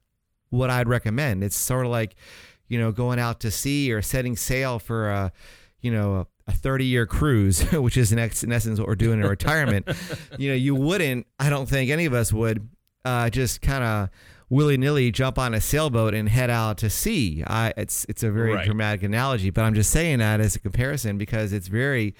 what 0.50 0.70
I'd 0.70 0.88
recommend. 0.88 1.44
It's 1.44 1.58
sort 1.58 1.86
of 1.86 1.92
like, 1.92 2.16
you 2.68 2.80
know, 2.80 2.92
going 2.92 3.20
out 3.20 3.40
to 3.42 3.52
sea 3.52 3.92
or 3.92 4.02
setting 4.02 4.36
sail 4.36 4.80
for 4.80 5.10
a, 5.10 5.32
you 5.82 5.92
know, 5.92 6.28
a 6.48 6.52
30 6.52 6.86
year 6.86 7.06
cruise, 7.06 7.62
which 7.72 7.98
is 7.98 8.12
in, 8.12 8.20
ex- 8.20 8.44
in 8.44 8.52
essence 8.52 8.80
what 8.80 8.88
we're 8.88 8.96
doing 8.96 9.20
in 9.20 9.28
retirement. 9.28 9.88
you 10.38 10.50
know, 10.50 10.56
you 10.56 10.76
wouldn't, 10.76 11.26
I 11.40 11.50
don't 11.50 11.68
think 11.68 11.90
any 11.90 12.06
of 12.06 12.14
us 12.14 12.32
would, 12.32 12.70
uh, 13.06 13.30
just 13.30 13.62
kind 13.62 13.84
of 13.84 14.10
willy 14.54 14.78
nilly 14.78 15.12
jump 15.12 15.40
on 15.40 15.54
a 15.54 15.60
sailboat 15.60 16.14
and 16.14 16.30
head 16.30 16.50
out 16.50 16.78
to 16.78 16.90
sea. 16.90 17.44
I, 17.46 17.74
it's 17.76 18.06
it's 18.08 18.24
a 18.24 18.32
very 18.32 18.54
right. 18.54 18.66
dramatic 18.66 19.04
analogy, 19.04 19.50
but 19.50 19.64
I'm 19.64 19.74
just 19.74 19.90
saying 19.90 20.20
that 20.20 20.40
as 20.40 20.56
a 20.56 20.60
comparison 20.60 21.18
because 21.18 21.52
it's 21.52 21.68
very 21.68 22.16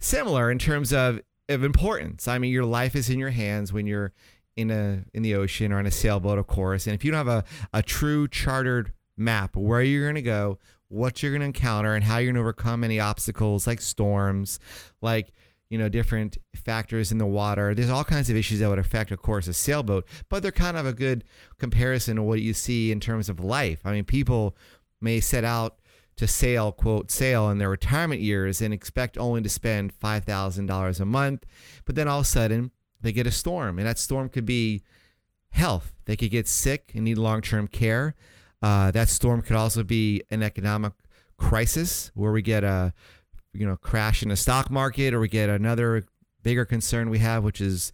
similar 0.00 0.50
in 0.50 0.58
terms 0.58 0.92
of 0.92 1.20
of 1.48 1.62
importance. 1.62 2.26
I 2.26 2.38
mean, 2.38 2.52
your 2.52 2.64
life 2.64 2.96
is 2.96 3.10
in 3.10 3.18
your 3.18 3.30
hands 3.30 3.72
when 3.72 3.86
you're 3.86 4.12
in 4.56 4.70
a 4.70 5.04
in 5.12 5.22
the 5.22 5.34
ocean 5.34 5.72
or 5.72 5.78
on 5.78 5.86
a 5.86 5.90
sailboat, 5.90 6.38
of 6.38 6.46
course. 6.46 6.86
And 6.86 6.94
if 6.94 7.04
you 7.04 7.10
don't 7.10 7.26
have 7.26 7.44
a, 7.44 7.44
a 7.72 7.82
true 7.82 8.28
chartered 8.28 8.92
map 9.16 9.54
where 9.54 9.82
you're 9.82 10.06
going 10.06 10.14
to 10.14 10.22
go, 10.22 10.58
what 10.88 11.22
you're 11.22 11.32
going 11.32 11.40
to 11.40 11.46
encounter, 11.46 11.94
and 11.94 12.02
how 12.02 12.16
you're 12.16 12.32
going 12.32 12.36
to 12.36 12.40
overcome 12.40 12.82
any 12.82 12.98
obstacles 12.98 13.66
like 13.66 13.80
storms, 13.80 14.58
like 15.02 15.32
you 15.70 15.78
know 15.78 15.88
different 15.88 16.38
factors 16.54 17.10
in 17.10 17.18
the 17.18 17.26
water. 17.26 17.74
There's 17.74 17.90
all 17.90 18.04
kinds 18.04 18.30
of 18.30 18.36
issues 18.36 18.60
that 18.60 18.68
would 18.68 18.78
affect, 18.78 19.10
of 19.10 19.20
course, 19.20 19.48
a 19.48 19.54
sailboat, 19.54 20.06
but 20.28 20.42
they're 20.42 20.52
kind 20.52 20.76
of 20.76 20.86
a 20.86 20.92
good 20.92 21.24
comparison 21.58 22.16
to 22.16 22.22
what 22.22 22.40
you 22.40 22.54
see 22.54 22.92
in 22.92 23.00
terms 23.00 23.28
of 23.28 23.40
life. 23.40 23.80
I 23.84 23.92
mean, 23.92 24.04
people 24.04 24.56
may 25.00 25.20
set 25.20 25.44
out 25.44 25.78
to 26.16 26.26
sail, 26.26 26.72
quote, 26.72 27.10
sail 27.10 27.50
in 27.50 27.58
their 27.58 27.70
retirement 27.70 28.20
years 28.20 28.60
and 28.60 28.72
expect 28.72 29.18
only 29.18 29.42
to 29.42 29.48
spend 29.48 29.98
$5,000 29.98 31.00
a 31.00 31.04
month. 31.04 31.44
But 31.84 31.96
then 31.96 32.06
all 32.06 32.20
of 32.20 32.24
a 32.24 32.28
sudden, 32.28 32.70
they 33.00 33.12
get 33.12 33.26
a 33.26 33.32
storm, 33.32 33.78
and 33.78 33.86
that 33.86 33.98
storm 33.98 34.28
could 34.28 34.46
be 34.46 34.82
health. 35.50 35.92
They 36.06 36.16
could 36.16 36.30
get 36.30 36.48
sick 36.48 36.92
and 36.94 37.04
need 37.04 37.18
long 37.18 37.42
term 37.42 37.68
care. 37.68 38.14
Uh, 38.62 38.90
that 38.92 39.08
storm 39.08 39.42
could 39.42 39.56
also 39.56 39.82
be 39.82 40.22
an 40.30 40.42
economic 40.42 40.92
crisis 41.36 42.10
where 42.14 42.32
we 42.32 42.42
get 42.42 42.64
a 42.64 42.94
you 43.54 43.66
know 43.66 43.76
crash 43.76 44.22
in 44.22 44.28
the 44.28 44.36
stock 44.36 44.70
market, 44.70 45.14
or 45.14 45.20
we 45.20 45.28
get 45.28 45.48
another 45.48 46.04
bigger 46.42 46.64
concern 46.64 47.10
we 47.10 47.18
have, 47.18 47.44
which 47.44 47.60
is 47.60 47.92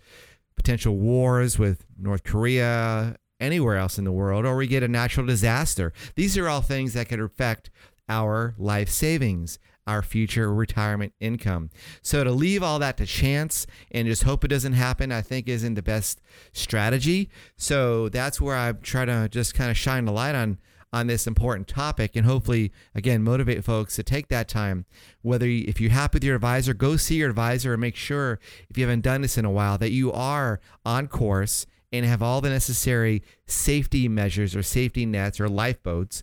potential 0.56 0.96
wars 0.96 1.58
with 1.58 1.86
North 1.98 2.24
Korea, 2.24 3.16
anywhere 3.38 3.76
else 3.76 3.98
in 3.98 4.04
the 4.04 4.12
world, 4.12 4.44
or 4.44 4.56
we 4.56 4.66
get 4.66 4.82
a 4.82 4.88
natural 4.88 5.26
disaster. 5.26 5.92
These 6.16 6.36
are 6.36 6.48
all 6.48 6.60
things 6.60 6.94
that 6.94 7.08
could 7.08 7.20
affect 7.20 7.70
our 8.08 8.54
life 8.58 8.88
savings 8.88 9.58
our 9.86 10.02
future 10.02 10.54
retirement 10.54 11.12
income. 11.20 11.70
So 12.00 12.22
to 12.22 12.30
leave 12.30 12.62
all 12.62 12.78
that 12.78 12.96
to 12.98 13.06
chance 13.06 13.66
and 13.90 14.06
just 14.06 14.22
hope 14.22 14.44
it 14.44 14.48
doesn't 14.48 14.74
happen, 14.74 15.10
I 15.10 15.20
think 15.20 15.48
isn't 15.48 15.74
the 15.74 15.82
best 15.82 16.20
strategy. 16.52 17.28
So 17.56 18.08
that's 18.08 18.40
where 18.40 18.56
I 18.56 18.72
try 18.72 19.04
to 19.04 19.28
just 19.28 19.54
kind 19.54 19.70
of 19.70 19.76
shine 19.76 20.04
the 20.04 20.12
light 20.12 20.34
on 20.34 20.58
on 20.92 21.06
this 21.06 21.26
important 21.26 21.68
topic 21.68 22.16
and 22.16 22.26
hopefully 22.26 22.72
again 22.94 23.22
motivate 23.22 23.64
folks 23.64 23.96
to 23.96 24.02
take 24.02 24.28
that 24.28 24.48
time 24.48 24.84
whether 25.22 25.46
you, 25.46 25.64
if 25.68 25.80
you're 25.80 25.90
happy 25.90 26.16
with 26.16 26.24
your 26.24 26.34
advisor 26.34 26.74
go 26.74 26.96
see 26.96 27.16
your 27.16 27.30
advisor 27.30 27.72
and 27.72 27.80
make 27.80 27.96
sure 27.96 28.40
if 28.68 28.76
you 28.76 28.84
haven't 28.84 29.02
done 29.02 29.22
this 29.22 29.38
in 29.38 29.44
a 29.44 29.50
while 29.50 29.78
that 29.78 29.92
you 29.92 30.12
are 30.12 30.60
on 30.84 31.06
course 31.06 31.66
and 31.92 32.04
have 32.04 32.22
all 32.22 32.40
the 32.40 32.50
necessary 32.50 33.22
safety 33.46 34.08
measures 34.08 34.56
or 34.56 34.62
safety 34.62 35.06
nets 35.06 35.40
or 35.40 35.48
lifeboats 35.48 36.22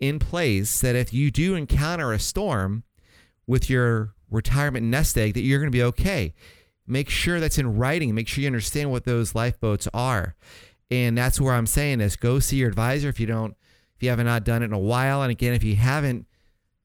in 0.00 0.18
place 0.18 0.80
that 0.80 0.96
if 0.96 1.12
you 1.12 1.30
do 1.30 1.54
encounter 1.54 2.12
a 2.12 2.18
storm 2.18 2.82
with 3.46 3.68
your 3.68 4.14
retirement 4.30 4.86
nest 4.86 5.18
egg 5.18 5.34
that 5.34 5.42
you're 5.42 5.58
going 5.58 5.70
to 5.70 5.76
be 5.76 5.82
okay. 5.82 6.34
Make 6.86 7.10
sure 7.10 7.40
that's 7.40 7.58
in 7.58 7.76
writing. 7.76 8.14
Make 8.14 8.28
sure 8.28 8.42
you 8.42 8.48
understand 8.48 8.90
what 8.90 9.04
those 9.04 9.34
lifeboats 9.34 9.88
are. 9.92 10.34
And 10.90 11.16
that's 11.16 11.40
where 11.40 11.54
I'm 11.54 11.66
saying 11.66 12.00
is 12.00 12.16
go 12.16 12.38
see 12.38 12.56
your 12.56 12.68
advisor 12.68 13.08
if 13.08 13.20
you 13.20 13.26
don't, 13.26 13.56
if 14.00 14.04
you 14.04 14.08
haven't 14.08 14.24
not 14.24 14.44
done 14.44 14.62
it 14.62 14.66
in 14.66 14.72
a 14.72 14.78
while. 14.78 15.20
And 15.20 15.30
again, 15.30 15.52
if 15.52 15.62
you 15.62 15.76
haven't 15.76 16.26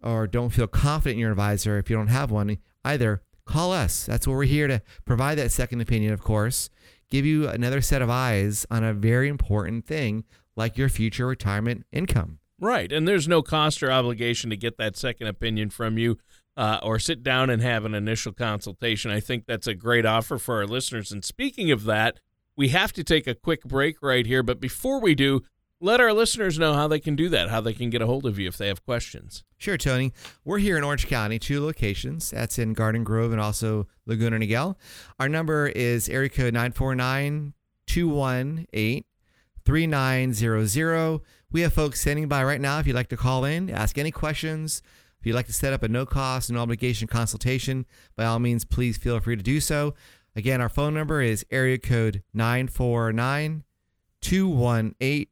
or 0.03 0.27
don't 0.27 0.50
feel 0.50 0.67
confident 0.67 1.13
in 1.13 1.19
your 1.19 1.31
advisor, 1.31 1.77
if 1.77 1.89
you 1.89 1.95
don't 1.95 2.07
have 2.07 2.29
one 2.29 2.57
either, 2.84 3.22
call 3.45 3.72
us. 3.72 4.05
That's 4.05 4.27
what 4.27 4.34
we're 4.34 4.43
here 4.43 4.67
to 4.67 4.81
provide 5.05 5.38
that 5.38 5.53
second 5.53 5.79
opinion, 5.79 6.12
of 6.12 6.22
course, 6.22 6.69
give 7.10 7.25
you 7.25 7.48
another 7.48 7.79
set 7.79 8.01
of 8.01 8.10
eyes 8.10 8.65
on 8.69 8.84
a 8.84 8.93
very 8.93 9.29
important 9.29 9.86
thing 9.86 10.25
like 10.57 10.77
your 10.77 10.89
future 10.89 11.25
retirement 11.25 11.86
income. 11.93 12.39
Right. 12.60 12.91
And 12.91 13.07
there's 13.07 13.29
no 13.29 13.41
cost 13.41 13.81
or 13.81 13.93
obligation 13.93 14.50
to 14.50 14.57
get 14.57 14.77
that 14.77 14.98
second 14.98 15.27
opinion 15.27 15.69
from 15.69 15.98
you 15.98 16.17
uh, 16.57 16.79
or 16.84 17.00
sit 17.00 17.24
down 17.24 17.50
and 17.50 17.62
have 17.62 17.86
an 17.86 17.95
initial 17.95 18.34
consultation. 18.34 19.10
I 19.10 19.22
think 19.22 19.45
that's 19.45 19.67
a 19.67 19.74
great 19.74 20.05
offer 20.05 20.38
for 20.38 20.55
our 20.55 20.67
listeners. 20.67 21.13
And 21.13 21.24
speaking 21.24 21.72
of 21.72 21.86
that, 21.86 22.19
we 22.57 22.69
have 22.69 22.91
to 22.91 23.05
take 23.05 23.25
a 23.25 23.36
quick 23.36 23.63
break 23.63 24.01
right 24.01 24.25
here. 24.25 24.43
But 24.43 24.60
before 24.60 25.00
we 25.00 25.15
do, 25.15 25.43
let 25.82 26.00
our 26.00 26.13
listeners 26.13 26.58
know 26.58 26.74
how 26.74 26.88
they 26.88 27.00
can 27.00 27.15
do 27.15 27.29
that, 27.29 27.50
how 27.50 27.62
they 27.62 27.74
can 27.74 27.89
get 27.89 28.01
a 28.01 28.05
hold 28.05 28.25
of 28.25 28.39
you 28.39 28.48
if 28.48 28.58
they 28.58 28.67
have 28.67 28.86
questions. 28.86 29.44
Sure, 29.58 29.77
Tony. 29.77 30.13
We're 30.44 30.60
here 30.60 30.77
in 30.77 30.84
Orange 30.84 31.08
County, 31.08 31.38
two 31.39 31.63
locations. 31.63 32.32
That's 32.32 32.58
in 32.58 32.74
Garden 32.74 33.03
Grove 33.03 33.32
and 33.32 33.41
also 33.41 33.88
Laguna 34.05 34.39
Niguel. 34.39 34.75
Our 35.20 35.29
number 35.29 35.67
is 35.67 36.10
area 36.10 36.29
code 36.29 36.53
949 36.53 37.53
218 37.88 39.03
3900. 39.65 41.22
We 41.51 41.62
have 41.62 41.74
folks 41.74 42.01
standing 42.01 42.27
by 42.27 42.44
right 42.44 42.62
now 42.62 42.79
if 42.79 42.88
you'd 42.88 42.96
like 42.96 43.10
to 43.10 43.17
call 43.17 43.46
in, 43.46 43.70
ask 43.70 43.98
any 43.98 44.12
questions. 44.12 44.82
If 45.20 45.25
you'd 45.25 45.36
like 45.36 45.48
to 45.48 45.53
set 45.53 45.74
up 45.74 45.84
a 45.84 45.88
no 45.88 46.05
cost, 46.05 46.51
no 46.51 46.60
obligation 46.60 47.08
consultation, 47.08 47.86
by 48.15 48.25
all 48.25 48.39
means, 48.39 48.63
please 48.63 48.98
feel 48.98 49.20
free 49.20 49.36
to 49.36 49.44
do 49.44 49.60
so. 49.60 49.96
Again, 50.36 50.62
our 50.62 50.70
phone 50.70 50.94
number 50.94 51.22
is 51.22 51.46
area 51.50 51.77
code 51.77 52.22
949 52.34 53.63
218 54.22 55.27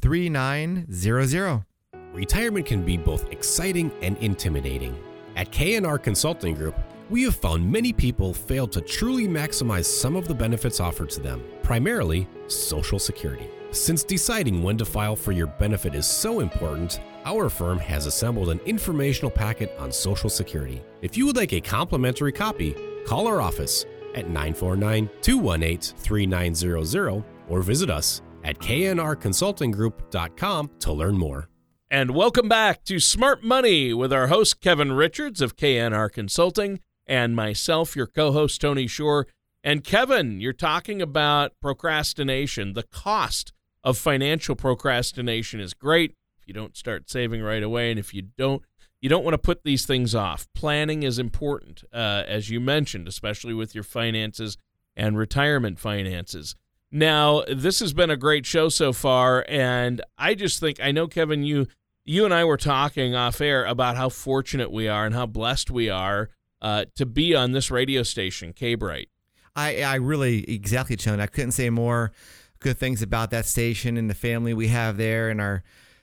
3900. 0.00 1.64
Retirement 2.12 2.66
can 2.66 2.84
be 2.84 2.96
both 2.96 3.30
exciting 3.30 3.92
and 4.02 4.16
intimidating. 4.18 4.96
At 5.36 5.52
KNR 5.52 6.02
Consulting 6.02 6.54
Group, 6.54 6.74
we 7.10 7.22
have 7.22 7.36
found 7.36 7.70
many 7.70 7.92
people 7.92 8.34
fail 8.34 8.66
to 8.68 8.80
truly 8.80 9.26
maximize 9.28 9.84
some 9.84 10.16
of 10.16 10.28
the 10.28 10.34
benefits 10.34 10.80
offered 10.80 11.10
to 11.10 11.20
them, 11.20 11.42
primarily 11.62 12.28
Social 12.48 12.98
Security. 12.98 13.48
Since 13.70 14.04
deciding 14.04 14.62
when 14.62 14.78
to 14.78 14.84
file 14.84 15.14
for 15.16 15.32
your 15.32 15.46
benefit 15.46 15.94
is 15.94 16.06
so 16.06 16.40
important, 16.40 17.00
our 17.24 17.48
firm 17.48 17.78
has 17.78 18.06
assembled 18.06 18.48
an 18.48 18.60
informational 18.66 19.30
packet 19.30 19.74
on 19.78 19.92
Social 19.92 20.30
Security. 20.30 20.82
If 21.02 21.16
you 21.16 21.26
would 21.26 21.36
like 21.36 21.52
a 21.52 21.60
complimentary 21.60 22.32
copy, 22.32 22.74
call 23.06 23.26
our 23.26 23.40
office 23.40 23.84
at 24.14 24.28
949 24.28 25.08
218 25.20 25.78
3900 25.98 27.24
or 27.48 27.62
visit 27.62 27.90
us 27.90 28.22
at 28.48 28.58
knrconsultinggroup.com 28.60 30.70
to 30.80 30.92
learn 30.92 31.18
more. 31.18 31.48
And 31.90 32.12
welcome 32.12 32.48
back 32.48 32.82
to 32.84 32.98
Smart 32.98 33.44
Money 33.44 33.92
with 33.92 34.10
our 34.10 34.28
host, 34.28 34.62
Kevin 34.62 34.92
Richards 34.92 35.42
of 35.42 35.56
KNR 35.56 36.10
Consulting, 36.10 36.80
and 37.06 37.36
myself, 37.36 37.94
your 37.94 38.06
co 38.06 38.32
host, 38.32 38.62
Tony 38.62 38.86
Shore. 38.86 39.26
And 39.62 39.84
Kevin, 39.84 40.40
you're 40.40 40.54
talking 40.54 41.02
about 41.02 41.52
procrastination. 41.60 42.72
The 42.72 42.84
cost 42.84 43.52
of 43.84 43.98
financial 43.98 44.56
procrastination 44.56 45.60
is 45.60 45.74
great 45.74 46.14
if 46.40 46.48
you 46.48 46.54
don't 46.54 46.76
start 46.76 47.10
saving 47.10 47.42
right 47.42 47.62
away. 47.62 47.90
And 47.90 47.98
if 47.98 48.14
you 48.14 48.22
don't, 48.22 48.62
you 49.02 49.10
don't 49.10 49.24
want 49.24 49.34
to 49.34 49.38
put 49.38 49.62
these 49.62 49.84
things 49.84 50.14
off. 50.14 50.48
Planning 50.54 51.02
is 51.02 51.18
important, 51.18 51.84
uh, 51.92 52.24
as 52.26 52.48
you 52.48 52.60
mentioned, 52.60 53.08
especially 53.08 53.52
with 53.52 53.74
your 53.74 53.84
finances 53.84 54.56
and 54.96 55.18
retirement 55.18 55.78
finances. 55.78 56.54
Now, 56.90 57.42
this 57.46 57.80
has 57.80 57.92
been 57.92 58.10
a 58.10 58.16
great 58.16 58.46
show 58.46 58.68
so 58.70 58.92
far, 58.92 59.44
and 59.48 60.00
I 60.16 60.34
just 60.34 60.60
think 60.60 60.80
I 60.82 60.90
know, 60.90 61.06
Kevin, 61.06 61.42
you 61.42 61.66
you 62.04 62.24
and 62.24 62.32
I 62.32 62.44
were 62.44 62.56
talking 62.56 63.14
off 63.14 63.40
air 63.40 63.66
about 63.66 63.96
how 63.96 64.08
fortunate 64.08 64.72
we 64.72 64.88
are 64.88 65.04
and 65.04 65.14
how 65.14 65.26
blessed 65.26 65.70
we 65.70 65.90
are 65.90 66.30
uh, 66.62 66.86
to 66.96 67.04
be 67.04 67.34
on 67.34 67.52
this 67.52 67.70
radio 67.70 68.02
station, 68.02 68.54
K 68.54 68.74
Bright. 68.74 69.10
I 69.54 69.82
I 69.82 69.94
really 69.96 70.50
exactly, 70.50 70.96
Tone. 70.96 71.20
I 71.20 71.26
couldn't 71.26 71.52
say 71.52 71.68
more 71.68 72.12
good 72.60 72.78
things 72.78 73.02
about 73.02 73.30
that 73.30 73.46
station 73.46 73.96
and 73.96 74.08
the 74.08 74.14
family 74.14 74.54
we 74.54 74.68
have 74.68 74.96
there 74.96 75.28
and 75.28 75.40
our 75.40 75.62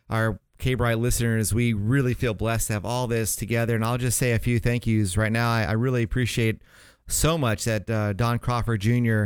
our 0.10 0.40
K 0.60 0.76
Bright 0.76 1.00
listeners. 1.00 1.54
We 1.54 1.74
really 1.74 2.14
feel 2.14 2.34
blessed 2.34 2.68
to 2.68 2.74
have 2.74 2.86
all 2.86 3.08
this 3.08 3.36
together. 3.36 3.76
And 3.76 3.84
I'll 3.84 3.98
just 3.98 4.18
say 4.18 4.34
a 4.34 4.40
few 4.40 4.60
thank 4.60 4.86
yous 4.86 5.18
right 5.18 5.32
now. 5.32 5.50
I, 5.50 5.64
I 5.64 5.72
really 5.72 6.04
appreciate 6.04 6.62
so 7.08 7.38
much 7.38 7.66
that 7.66 7.90
uh, 7.90 8.14
Don 8.14 8.40
Crawford 8.40 8.82
Jr. 8.82 9.26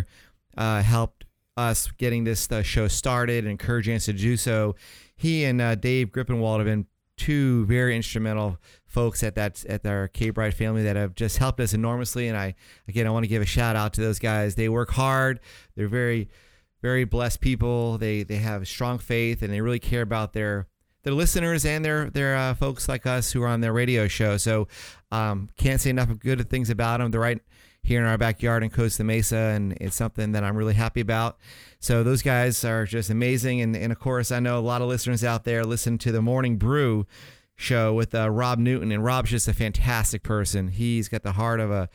Uh, 0.57 0.81
helped 0.81 1.18
us 1.59 1.91
getting 1.97 2.23
this 2.23 2.49
uh, 2.51 2.63
show 2.63 2.87
started 2.87 3.43
and 3.43 3.51
encouraging 3.51 3.95
us 3.95 4.05
to 4.05 4.13
do 4.13 4.37
so. 4.37 4.75
He 5.15 5.43
and 5.43 5.61
uh, 5.61 5.75
Dave 5.75 6.09
Grippenwald 6.09 6.57
have 6.57 6.65
been 6.65 6.85
two 7.17 7.65
very 7.65 7.95
instrumental 7.95 8.57
folks 8.85 9.21
at 9.23 9.35
that 9.35 9.63
at 9.65 9.85
our 9.85 10.07
K 10.07 10.29
Bright 10.29 10.53
family 10.53 10.83
that 10.83 10.95
have 10.95 11.15
just 11.15 11.37
helped 11.37 11.59
us 11.59 11.73
enormously. 11.73 12.27
And 12.27 12.37
I 12.37 12.55
again 12.87 13.05
I 13.05 13.09
want 13.11 13.25
to 13.25 13.27
give 13.27 13.41
a 13.41 13.45
shout 13.45 13.75
out 13.75 13.93
to 13.93 14.01
those 14.01 14.19
guys. 14.19 14.55
They 14.55 14.69
work 14.69 14.91
hard. 14.91 15.41
They're 15.75 15.89
very 15.89 16.29
very 16.81 17.03
blessed 17.03 17.41
people. 17.41 17.97
They 17.97 18.23
they 18.23 18.37
have 18.37 18.67
strong 18.67 18.97
faith 18.97 19.41
and 19.41 19.53
they 19.53 19.61
really 19.61 19.79
care 19.79 20.01
about 20.01 20.33
their 20.33 20.67
their 21.03 21.13
listeners 21.13 21.65
and 21.65 21.83
their 21.83 22.09
their 22.09 22.35
uh, 22.35 22.53
folks 22.53 22.87
like 22.87 23.05
us 23.05 23.31
who 23.31 23.43
are 23.43 23.47
on 23.47 23.61
their 23.61 23.73
radio 23.73 24.07
show. 24.07 24.37
So 24.37 24.67
um, 25.11 25.49
can't 25.57 25.81
say 25.81 25.89
enough 25.89 26.17
good 26.19 26.49
things 26.49 26.69
about 26.69 26.99
them. 26.99 27.11
They're 27.11 27.21
right 27.21 27.41
here 27.83 28.01
in 28.01 28.07
our 28.07 28.17
backyard 28.17 28.63
in 28.63 28.69
Costa 28.69 29.03
Mesa, 29.03 29.36
and 29.36 29.74
it's 29.81 29.95
something 29.95 30.31
that 30.33 30.43
I'm 30.43 30.55
really 30.55 30.74
happy 30.74 31.01
about. 31.01 31.38
So 31.79 32.03
those 32.03 32.21
guys 32.21 32.63
are 32.63 32.86
just 32.86 33.09
amazing, 33.09 33.62
and 33.62 33.75
and 33.75 33.91
of 33.91 34.00
course 34.00 34.31
I 34.31 34.39
know 34.39 34.57
a 34.57 34.62
lot 34.62 34.81
of 34.81 34.88
listeners 34.88 35.24
out 35.24 35.43
there 35.43 35.63
listen 35.63 35.98
to 36.00 36.12
the 36.12 36.21
Morning 36.21 36.57
Brew 36.57 37.07
show 37.55 37.93
with 37.93 38.15
uh, 38.15 38.29
Rob 38.29 38.59
Newton, 38.59 38.91
and 38.91 39.03
Rob's 39.03 39.31
just 39.31 39.48
a 39.48 39.53
fantastic 39.53 40.24
person. 40.24 40.69
He's 40.69 41.09
got 41.09 41.24
the 41.24 41.33
heart 41.33 41.59
of 41.59 41.71
a 41.71 41.89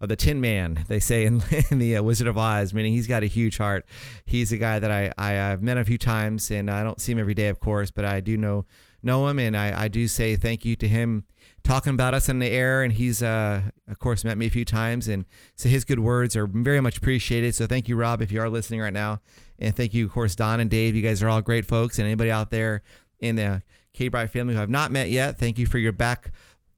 of 0.00 0.08
the 0.08 0.16
Tin 0.16 0.40
Man, 0.40 0.84
they 0.88 0.98
say 0.98 1.26
in, 1.26 1.42
in 1.70 1.78
the 1.78 1.96
uh, 1.96 2.02
Wizard 2.02 2.26
of 2.26 2.38
Oz, 2.38 2.72
meaning 2.72 2.94
he's 2.94 3.06
got 3.06 3.22
a 3.22 3.26
huge 3.26 3.58
heart. 3.58 3.84
He's 4.24 4.50
a 4.50 4.56
guy 4.56 4.78
that 4.78 4.90
I, 4.90 5.12
I 5.18 5.32
have 5.32 5.62
met 5.62 5.76
a 5.76 5.84
few 5.84 5.98
times, 5.98 6.50
and 6.50 6.70
I 6.70 6.82
don't 6.82 7.00
see 7.00 7.12
him 7.12 7.18
every 7.18 7.34
day, 7.34 7.48
of 7.48 7.60
course, 7.60 7.90
but 7.90 8.06
I 8.06 8.20
do 8.20 8.36
know 8.36 8.64
know 9.02 9.28
him, 9.28 9.38
and 9.38 9.56
I, 9.56 9.84
I 9.84 9.88
do 9.88 10.08
say 10.08 10.36
thank 10.36 10.64
you 10.64 10.76
to 10.76 10.88
him 10.88 11.24
talking 11.62 11.94
about 11.94 12.14
us 12.14 12.28
in 12.28 12.38
the 12.38 12.48
air. 12.48 12.82
And 12.82 12.92
he's, 12.92 13.22
uh, 13.22 13.62
of 13.88 13.98
course, 13.98 14.24
met 14.24 14.38
me 14.38 14.46
a 14.46 14.50
few 14.50 14.64
times. 14.64 15.08
And 15.08 15.24
so 15.56 15.68
his 15.68 15.84
good 15.84 16.00
words 16.00 16.36
are 16.36 16.46
very 16.46 16.80
much 16.80 16.98
appreciated. 16.98 17.54
So 17.54 17.66
thank 17.66 17.88
you, 17.88 17.96
Rob, 17.96 18.22
if 18.22 18.32
you 18.32 18.40
are 18.40 18.48
listening 18.48 18.80
right 18.80 18.92
now. 18.92 19.20
And 19.58 19.74
thank 19.74 19.94
you, 19.94 20.06
of 20.06 20.12
course, 20.12 20.34
Don 20.34 20.60
and 20.60 20.70
Dave. 20.70 20.94
You 20.94 21.02
guys 21.02 21.22
are 21.22 21.28
all 21.28 21.42
great 21.42 21.66
folks. 21.66 21.98
And 21.98 22.06
anybody 22.06 22.30
out 22.30 22.50
there 22.50 22.82
in 23.20 23.36
the 23.36 23.62
K 23.92 24.08
Bright 24.08 24.30
family 24.30 24.54
who 24.54 24.62
I've 24.62 24.70
not 24.70 24.90
met 24.90 25.10
yet, 25.10 25.38
thank 25.38 25.58
you 25.58 25.66
for 25.66 25.78
your 25.78 25.92
back 25.92 26.32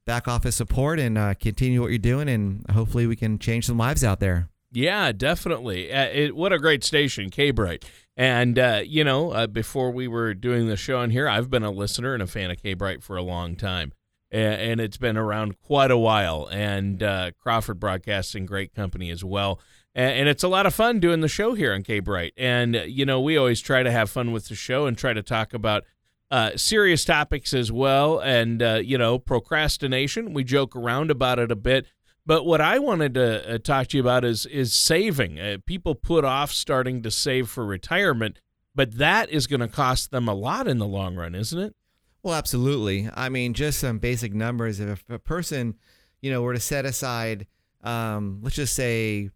back 0.05 0.27
office 0.27 0.55
support 0.55 0.99
and 0.99 1.17
uh, 1.17 1.33
continue 1.35 1.81
what 1.81 1.89
you're 1.89 1.97
doing. 1.97 2.27
And 2.27 2.65
hopefully 2.71 3.07
we 3.07 3.15
can 3.15 3.39
change 3.39 3.65
some 3.65 3.77
lives 3.77 4.03
out 4.03 4.19
there. 4.19 4.49
Yeah, 4.73 5.11
definitely. 5.11 5.93
Uh, 5.93 6.05
it, 6.05 6.35
what 6.35 6.51
a 6.51 6.59
great 6.59 6.83
station, 6.83 7.29
K 7.29 7.51
Bright. 7.51 7.85
And, 8.17 8.59
uh, 8.59 8.81
you 8.83 9.03
know, 9.03 9.31
uh, 9.31 9.47
before 9.47 9.91
we 9.91 10.07
were 10.07 10.33
doing 10.33 10.67
the 10.67 10.75
show 10.75 10.97
on 10.97 11.11
here, 11.11 11.27
I've 11.27 11.49
been 11.49 11.63
a 11.63 11.71
listener 11.71 12.13
and 12.13 12.21
a 12.21 12.27
fan 12.27 12.51
of 12.51 12.61
K 12.61 12.73
Bright 12.73 13.03
for 13.03 13.15
a 13.15 13.21
long 13.21 13.55
time 13.55 13.93
and 14.33 14.81
it's 14.81 14.97
been 14.97 15.17
around 15.17 15.59
quite 15.61 15.91
a 15.91 15.97
while. 15.97 16.47
And 16.51 17.01
uh, 17.03 17.31
Crawford 17.39 17.79
Broadcasting, 17.79 18.45
great 18.45 18.73
company 18.73 19.11
as 19.11 19.23
well. 19.23 19.59
And 19.95 20.27
it's 20.27 20.41
a 20.41 20.47
lot 20.47 20.65
of 20.65 20.73
fun 20.73 20.99
doing 20.99 21.21
the 21.21 21.27
show 21.27 21.53
here 21.53 21.71
on 21.71 21.83
K 21.83 21.99
Bright. 21.99 22.33
And, 22.35 22.75
you 22.87 23.05
know, 23.05 23.21
we 23.21 23.37
always 23.37 23.61
try 23.61 23.83
to 23.83 23.91
have 23.91 24.09
fun 24.09 24.31
with 24.31 24.47
the 24.47 24.55
show 24.55 24.87
and 24.87 24.97
try 24.97 25.13
to 25.13 25.21
talk 25.21 25.53
about 25.53 25.83
uh, 26.31 26.57
serious 26.57 27.05
topics 27.05 27.53
as 27.53 27.71
well. 27.71 28.19
And, 28.19 28.63
uh, 28.63 28.81
you 28.83 28.97
know, 28.97 29.19
procrastination, 29.19 30.33
we 30.33 30.43
joke 30.43 30.75
around 30.75 31.11
about 31.11 31.37
it 31.37 31.51
a 31.51 31.55
bit. 31.55 31.85
But 32.25 32.43
what 32.43 32.59
I 32.59 32.79
wanted 32.79 33.13
to 33.13 33.55
uh, 33.55 33.57
talk 33.59 33.87
to 33.89 33.97
you 33.97 34.01
about 34.01 34.25
is 34.25 34.45
is 34.47 34.73
saving. 34.73 35.39
Uh, 35.39 35.57
people 35.65 35.93
put 35.93 36.25
off 36.25 36.51
starting 36.51 37.03
to 37.03 37.11
save 37.11 37.49
for 37.49 37.65
retirement, 37.65 38.39
but 38.73 38.97
that 38.97 39.29
is 39.29 39.45
going 39.45 39.59
to 39.59 39.67
cost 39.67 40.09
them 40.09 40.27
a 40.27 40.33
lot 40.33 40.67
in 40.67 40.79
the 40.79 40.87
long 40.87 41.15
run, 41.15 41.35
isn't 41.35 41.59
it? 41.59 41.75
Well, 42.23 42.33
absolutely. 42.33 43.09
I 43.13 43.27
mean, 43.27 43.53
just 43.53 43.79
some 43.79 43.99
basic 43.99 44.33
numbers. 44.33 44.79
If 44.79 45.03
a 45.09 45.19
person, 45.19 45.75
you 46.21 46.31
know, 46.31 46.41
were 46.41 46.53
to 46.53 46.59
set 46.59 46.85
aside, 46.85 47.47
um, 47.83 48.39
let's 48.41 48.55
just 48.55 48.73
say, 48.73 49.29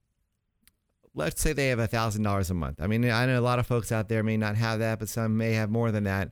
let's 1.14 1.42
say 1.42 1.52
they 1.52 1.68
have 1.68 1.80
a 1.80 1.88
thousand 1.88 2.24
dollars 2.24 2.50
a 2.50 2.54
month. 2.54 2.82
I 2.82 2.88
mean, 2.88 3.04
I 3.10 3.26
know 3.26 3.38
a 3.38 3.42
lot 3.42 3.60
of 3.60 3.68
folks 3.68 3.92
out 3.92 4.08
there 4.08 4.24
may 4.24 4.38
not 4.38 4.56
have 4.56 4.80
that, 4.80 5.00
but 5.00 5.10
some 5.10 5.36
may 5.36 5.52
have 5.54 5.70
more 5.70 5.92
than 5.92 6.06
that. 6.06 6.32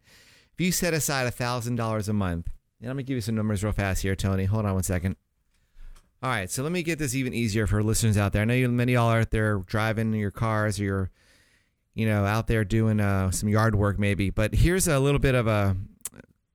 If 0.53 0.61
you 0.61 0.71
set 0.71 0.93
aside 0.93 1.27
a 1.27 1.31
thousand 1.31 1.75
dollars 1.75 2.07
a 2.07 2.13
month, 2.13 2.49
and 2.79 2.89
I'm 2.89 2.95
gonna 2.95 3.03
give 3.03 3.15
you 3.15 3.21
some 3.21 3.35
numbers 3.35 3.61
real 3.61 3.73
fast 3.73 4.01
here, 4.03 4.15
Tony. 4.15 4.45
Hold 4.45 4.65
on 4.65 4.75
one 4.75 4.83
second. 4.83 5.17
All 6.23 6.29
right, 6.29 6.49
so 6.49 6.63
let 6.63 6.71
me 6.71 6.83
get 6.83 6.97
this 6.99 7.13
even 7.13 7.33
easier 7.33 7.67
for 7.67 7.83
listeners 7.83 8.17
out 8.17 8.31
there. 8.31 8.43
I 8.43 8.45
know 8.45 8.53
you, 8.53 8.69
many 8.69 8.93
of 8.93 9.01
y'all 9.01 9.11
are 9.11 9.19
out 9.19 9.31
there 9.31 9.57
driving 9.57 10.13
your 10.13 10.31
cars 10.31 10.79
or 10.79 10.83
you're, 10.83 11.11
you 11.93 12.05
know, 12.07 12.23
out 12.23 12.47
there 12.47 12.63
doing 12.63 13.01
uh, 13.01 13.31
some 13.31 13.49
yard 13.49 13.75
work 13.75 13.99
maybe. 13.99 14.29
But 14.29 14.55
here's 14.55 14.87
a 14.87 14.99
little 14.99 15.19
bit 15.19 15.35
of 15.35 15.47
a 15.47 15.75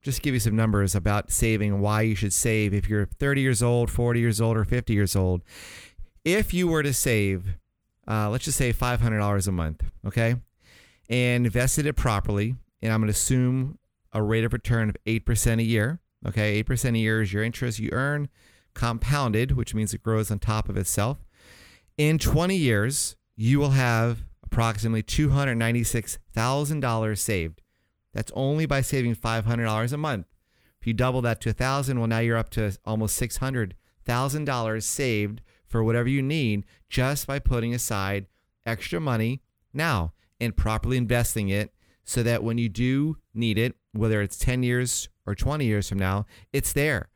just 0.01 0.21
give 0.21 0.33
you 0.33 0.39
some 0.39 0.55
numbers 0.55 0.95
about 0.95 1.31
saving 1.31 1.79
why 1.79 2.01
you 2.01 2.15
should 2.15 2.33
save 2.33 2.73
if 2.73 2.89
you're 2.89 3.05
30 3.05 3.41
years 3.41 3.61
old, 3.61 3.91
40 3.91 4.19
years 4.19 4.41
old, 4.41 4.57
or 4.57 4.65
50 4.65 4.93
years 4.93 5.15
old. 5.15 5.43
If 6.25 6.53
you 6.53 6.67
were 6.67 6.83
to 6.83 6.93
save, 6.93 7.57
uh, 8.07 8.29
let's 8.29 8.45
just 8.45 8.57
say 8.57 8.73
$500 8.73 9.47
a 9.47 9.51
month, 9.51 9.83
okay, 10.05 10.35
and 11.09 11.45
invested 11.45 11.85
it 11.85 11.93
properly, 11.93 12.55
and 12.81 12.91
I'm 12.91 13.01
going 13.01 13.07
to 13.07 13.11
assume 13.11 13.77
a 14.11 14.23
rate 14.23 14.43
of 14.43 14.53
return 14.53 14.89
of 14.89 14.97
8% 15.05 15.59
a 15.59 15.63
year, 15.63 15.99
okay, 16.27 16.63
8% 16.63 16.95
a 16.95 16.99
year 16.99 17.21
is 17.21 17.31
your 17.31 17.43
interest 17.43 17.79
you 17.79 17.89
earn 17.91 18.29
compounded, 18.73 19.51
which 19.51 19.75
means 19.75 19.93
it 19.93 20.03
grows 20.03 20.31
on 20.31 20.39
top 20.39 20.69
of 20.69 20.77
itself. 20.77 21.17
In 21.97 22.17
20 22.17 22.55
years, 22.55 23.17
you 23.35 23.59
will 23.59 23.71
have 23.71 24.23
approximately 24.43 25.03
$296,000 25.03 27.17
saved. 27.17 27.61
That's 28.13 28.31
only 28.35 28.65
by 28.65 28.81
saving 28.81 29.15
$500 29.15 29.93
a 29.93 29.97
month. 29.97 30.25
If 30.81 30.87
you 30.87 30.93
double 30.93 31.21
that 31.21 31.41
to 31.41 31.51
a 31.51 31.53
thousand, 31.53 31.99
well, 31.99 32.07
now 32.07 32.19
you're 32.19 32.37
up 32.37 32.49
to 32.51 32.75
almost 32.85 33.15
six 33.15 33.37
hundred 33.37 33.75
thousand 34.03 34.45
dollars 34.45 34.83
saved 34.83 35.41
for 35.67 35.83
whatever 35.83 36.09
you 36.09 36.23
need 36.23 36.65
just 36.89 37.27
by 37.27 37.37
putting 37.37 37.73
aside 37.73 38.25
extra 38.65 38.99
money 38.99 39.41
now 39.73 40.13
and 40.39 40.57
properly 40.57 40.97
investing 40.97 41.49
it 41.49 41.71
so 42.03 42.23
that 42.23 42.43
when 42.43 42.57
you 42.57 42.67
do 42.67 43.17
need 43.33 43.57
it, 43.59 43.75
whether 43.93 44.21
it's 44.21 44.37
10 44.37 44.63
years 44.63 45.07
or 45.25 45.35
20 45.35 45.65
years 45.65 45.87
from 45.87 45.99
now, 45.99 46.25
it's 46.51 46.73
there. 46.73 47.09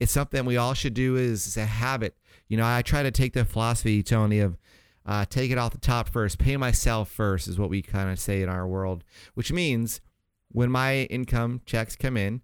It's 0.00 0.12
something 0.12 0.44
we 0.44 0.56
all 0.56 0.74
should 0.74 0.94
do 0.94 1.16
is 1.16 1.56
a 1.56 1.64
habit. 1.64 2.16
You 2.48 2.56
know, 2.56 2.66
I 2.66 2.82
try 2.82 3.04
to 3.04 3.12
take 3.12 3.34
the 3.34 3.44
philosophy, 3.44 4.02
Tony, 4.02 4.40
of 4.40 4.58
uh, 5.06 5.24
take 5.28 5.50
it 5.50 5.58
off 5.58 5.72
the 5.72 5.78
top 5.78 6.08
first, 6.08 6.38
pay 6.38 6.56
myself 6.56 7.10
first 7.10 7.48
is 7.48 7.58
what 7.58 7.70
we 7.70 7.82
kind 7.82 8.10
of 8.10 8.20
say 8.20 8.42
in 8.42 8.48
our 8.48 8.66
world, 8.66 9.04
which 9.34 9.52
means 9.52 10.00
when 10.52 10.70
my 10.70 11.04
income 11.04 11.60
checks 11.66 11.96
come 11.96 12.16
in, 12.16 12.42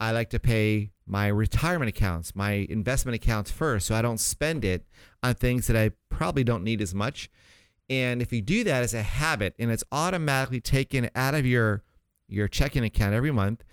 I 0.00 0.12
like 0.12 0.30
to 0.30 0.38
pay 0.38 0.92
my 1.06 1.26
retirement 1.28 1.88
accounts, 1.88 2.36
my 2.36 2.66
investment 2.68 3.16
accounts 3.16 3.50
first, 3.50 3.86
so 3.86 3.94
I 3.94 4.02
don't 4.02 4.20
spend 4.20 4.64
it 4.64 4.86
on 5.22 5.34
things 5.34 5.66
that 5.66 5.76
I 5.76 5.90
probably 6.10 6.44
don't 6.44 6.62
need 6.62 6.80
as 6.80 6.94
much. 6.94 7.30
And 7.88 8.20
if 8.20 8.32
you 8.32 8.42
do 8.42 8.64
that 8.64 8.82
as 8.82 8.94
a 8.94 9.02
habit 9.02 9.54
and 9.58 9.70
it's 9.70 9.84
automatically 9.90 10.60
taken 10.60 11.10
out 11.14 11.34
of 11.34 11.46
your 11.46 11.82
your 12.30 12.46
checking 12.46 12.84
account 12.84 13.14
every 13.14 13.32
month, 13.32 13.64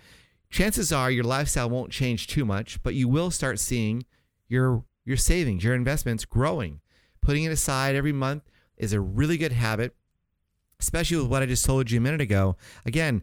chances 0.48 0.90
are 0.90 1.10
your 1.10 1.24
lifestyle 1.24 1.68
won't 1.68 1.92
change 1.92 2.26
too 2.26 2.46
much, 2.46 2.82
but 2.82 2.94
you 2.94 3.06
will 3.06 3.30
start 3.30 3.60
seeing 3.60 4.06
your 4.48 4.84
your 5.04 5.18
savings, 5.18 5.62
your 5.62 5.74
investments 5.74 6.24
growing. 6.24 6.80
Putting 7.20 7.44
it 7.44 7.52
aside 7.52 7.94
every 7.94 8.12
month 8.12 8.50
is 8.78 8.92
a 8.92 9.00
really 9.00 9.36
good 9.36 9.52
habit, 9.52 9.94
especially 10.80 11.18
with 11.18 11.26
what 11.26 11.42
I 11.42 11.46
just 11.46 11.64
told 11.64 11.90
you 11.90 11.98
a 11.98 12.02
minute 12.02 12.20
ago. 12.20 12.56
Again, 12.86 13.22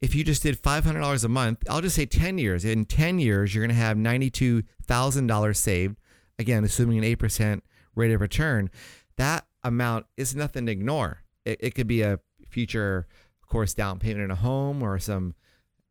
if 0.00 0.14
you 0.14 0.24
just 0.24 0.42
did 0.42 0.60
$500 0.60 1.24
a 1.24 1.28
month, 1.28 1.62
I'll 1.68 1.82
just 1.82 1.96
say 1.96 2.06
10 2.06 2.38
years. 2.38 2.64
In 2.64 2.86
10 2.86 3.18
years, 3.18 3.54
you're 3.54 3.64
going 3.64 3.76
to 3.76 3.82
have 3.82 3.96
$92,000 3.96 5.56
saved. 5.56 5.96
Again, 6.38 6.64
assuming 6.64 6.98
an 6.98 7.16
8% 7.16 7.60
rate 7.94 8.12
of 8.12 8.20
return. 8.20 8.70
That 9.16 9.46
amount 9.62 10.06
is 10.16 10.34
nothing 10.34 10.66
to 10.66 10.72
ignore. 10.72 11.22
It, 11.44 11.58
it 11.60 11.74
could 11.74 11.86
be 11.86 12.00
a 12.00 12.20
future, 12.48 13.06
of 13.42 13.48
course, 13.48 13.74
down 13.74 13.98
payment 13.98 14.24
in 14.24 14.30
a 14.30 14.36
home 14.36 14.82
or 14.82 14.98
some 14.98 15.34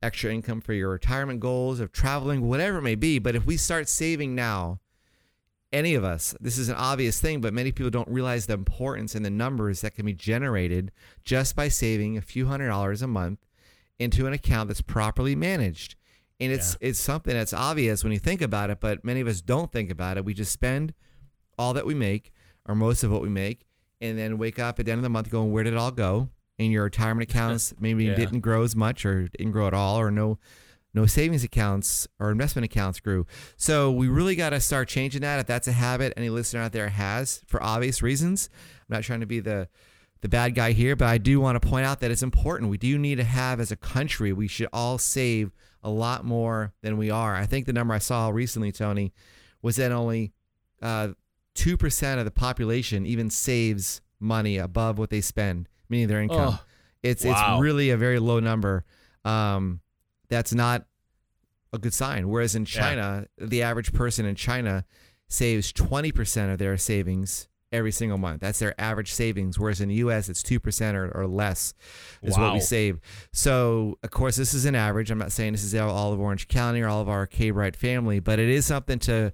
extra 0.01 0.33
income 0.33 0.61
for 0.61 0.73
your 0.73 0.89
retirement 0.89 1.39
goals 1.39 1.79
of 1.79 1.91
traveling, 1.91 2.47
whatever 2.47 2.79
it 2.79 2.83
may 2.83 2.95
be. 2.95 3.19
But 3.19 3.35
if 3.35 3.45
we 3.45 3.57
start 3.57 3.87
saving 3.87 4.33
now, 4.33 4.79
any 5.71 5.93
of 5.93 6.03
us, 6.03 6.33
this 6.41 6.57
is 6.57 6.69
an 6.69 6.75
obvious 6.75 7.21
thing, 7.21 7.41
but 7.41 7.53
many 7.53 7.71
people 7.71 7.91
don't 7.91 8.07
realize 8.07 8.47
the 8.47 8.53
importance 8.53 9.13
and 9.13 9.23
the 9.23 9.29
numbers 9.29 9.81
that 9.81 9.93
can 9.93 10.03
be 10.03 10.13
generated 10.13 10.91
just 11.23 11.55
by 11.55 11.67
saving 11.67 12.17
a 12.17 12.21
few 12.21 12.47
hundred 12.47 12.69
dollars 12.69 13.03
a 13.03 13.07
month 13.07 13.37
into 13.99 14.25
an 14.25 14.33
account 14.33 14.69
that's 14.69 14.81
properly 14.81 15.35
managed. 15.35 15.95
And 16.39 16.51
it's 16.51 16.77
yeah. 16.81 16.89
it's 16.89 16.99
something 16.99 17.33
that's 17.33 17.53
obvious 17.53 18.03
when 18.03 18.13
you 18.13 18.19
think 18.19 18.41
about 18.41 18.69
it, 18.69 18.79
but 18.79 19.03
many 19.03 19.19
of 19.19 19.27
us 19.27 19.41
don't 19.41 19.71
think 19.71 19.91
about 19.91 20.17
it. 20.17 20.23
We 20.23 20.33
just 20.33 20.53
spend 20.53 20.93
all 21.57 21.73
that 21.73 21.85
we 21.85 21.93
make 21.93 22.31
or 22.65 22.75
most 22.75 23.03
of 23.03 23.11
what 23.11 23.21
we 23.21 23.29
make 23.29 23.65
and 23.99 24.17
then 24.17 24.37
wake 24.37 24.57
up 24.57 24.79
at 24.79 24.85
the 24.85 24.91
end 24.91 24.99
of 24.99 25.03
the 25.03 25.09
month 25.09 25.29
going, 25.29 25.51
where 25.51 25.63
did 25.63 25.73
it 25.73 25.77
all 25.77 25.91
go? 25.91 26.29
And 26.57 26.71
your 26.71 26.85
retirement 26.85 27.29
accounts 27.29 27.73
maybe 27.79 28.05
yeah. 28.05 28.15
didn't 28.15 28.39
grow 28.39 28.63
as 28.63 28.75
much 28.75 29.05
or 29.05 29.27
didn't 29.27 29.51
grow 29.51 29.67
at 29.67 29.73
all 29.73 29.99
or 29.99 30.09
no 30.11 30.39
no 30.93 31.05
savings 31.05 31.43
accounts 31.43 32.07
or 32.19 32.31
investment 32.31 32.65
accounts 32.65 32.99
grew. 32.99 33.27
So 33.57 33.91
we 33.91 34.07
really 34.07 34.35
got 34.35 34.51
to 34.51 34.59
start 34.59 34.87
changing 34.87 35.21
that. 35.21 35.39
If 35.39 35.45
that's 35.45 35.67
a 35.67 35.71
habit 35.71 36.13
any 36.17 36.29
listener 36.29 36.61
out 36.61 36.71
there 36.71 36.89
has 36.89 37.43
for 37.45 37.61
obvious 37.61 38.01
reasons, 38.01 38.49
I'm 38.89 38.95
not 38.95 39.03
trying 39.03 39.19
to 39.19 39.27
be 39.27 39.39
the 39.39 39.67
the 40.21 40.29
bad 40.29 40.55
guy 40.55 40.73
here, 40.73 40.95
but 40.95 41.07
I 41.07 41.17
do 41.17 41.39
want 41.39 41.61
to 41.61 41.67
point 41.67 41.85
out 41.85 42.01
that 42.01 42.11
it's 42.11 42.23
important. 42.23 42.69
We 42.69 42.77
do 42.77 42.97
need 42.97 43.15
to 43.15 43.23
have, 43.23 43.59
as 43.59 43.71
a 43.71 43.75
country, 43.75 44.33
we 44.33 44.47
should 44.47 44.67
all 44.73 44.97
save 44.97 45.51
a 45.81 45.89
lot 45.89 46.25
more 46.25 46.73
than 46.81 46.97
we 46.97 47.09
are. 47.09 47.35
I 47.35 47.45
think 47.45 47.65
the 47.65 47.73
number 47.73 47.93
I 47.93 47.99
saw 47.99 48.29
recently, 48.29 48.71
Tony, 48.71 49.13
was 49.61 49.77
that 49.77 49.91
only 49.91 50.33
uh, 50.81 51.09
2% 51.55 52.17
of 52.19 52.25
the 52.25 52.31
population 52.31 53.05
even 53.05 53.29
saves 53.29 54.01
money 54.19 54.57
above 54.57 54.97
what 54.97 55.09
they 55.09 55.21
spend, 55.21 55.69
meaning 55.87 56.07
their 56.07 56.21
income. 56.21 56.59
Oh, 56.59 56.61
it's, 57.01 57.23
wow. 57.23 57.53
it's 57.55 57.61
really 57.61 57.89
a 57.89 57.97
very 57.97 58.19
low 58.19 58.41
number. 58.41 58.83
Um, 59.23 59.79
that's 60.27 60.53
not 60.53 60.85
a 61.71 61.77
good 61.77 61.93
sign. 61.93 62.27
Whereas 62.27 62.55
in 62.55 62.65
China, 62.65 63.25
yeah. 63.37 63.45
the 63.47 63.63
average 63.63 63.93
person 63.93 64.25
in 64.25 64.35
China 64.35 64.83
saves 65.29 65.71
20% 65.71 66.51
of 66.51 66.59
their 66.59 66.77
savings 66.77 67.47
every 67.71 67.91
single 67.91 68.17
month. 68.17 68.41
That's 68.41 68.59
their 68.59 68.79
average 68.79 69.11
savings. 69.11 69.59
Whereas 69.59 69.81
in 69.81 69.89
the 69.89 69.95
US, 69.95 70.29
it's 70.29 70.41
2% 70.41 70.93
or, 70.95 71.09
or 71.15 71.27
less 71.27 71.73
is 72.21 72.37
wow. 72.37 72.45
what 72.45 72.53
we 72.53 72.59
save. 72.59 72.99
So, 73.31 73.97
of 74.03 74.11
course, 74.11 74.35
this 74.35 74.53
is 74.53 74.65
an 74.65 74.75
average. 74.75 75.11
I'm 75.11 75.17
not 75.17 75.31
saying 75.31 75.53
this 75.53 75.63
is 75.63 75.75
all 75.75 76.13
of 76.13 76.19
Orange 76.19 76.47
County 76.47 76.81
or 76.81 76.87
all 76.87 77.01
of 77.01 77.09
our 77.09 77.25
K 77.25 77.51
Bright 77.51 77.75
family, 77.75 78.19
but 78.19 78.39
it 78.39 78.49
is 78.49 78.65
something 78.65 78.99
to 78.99 79.33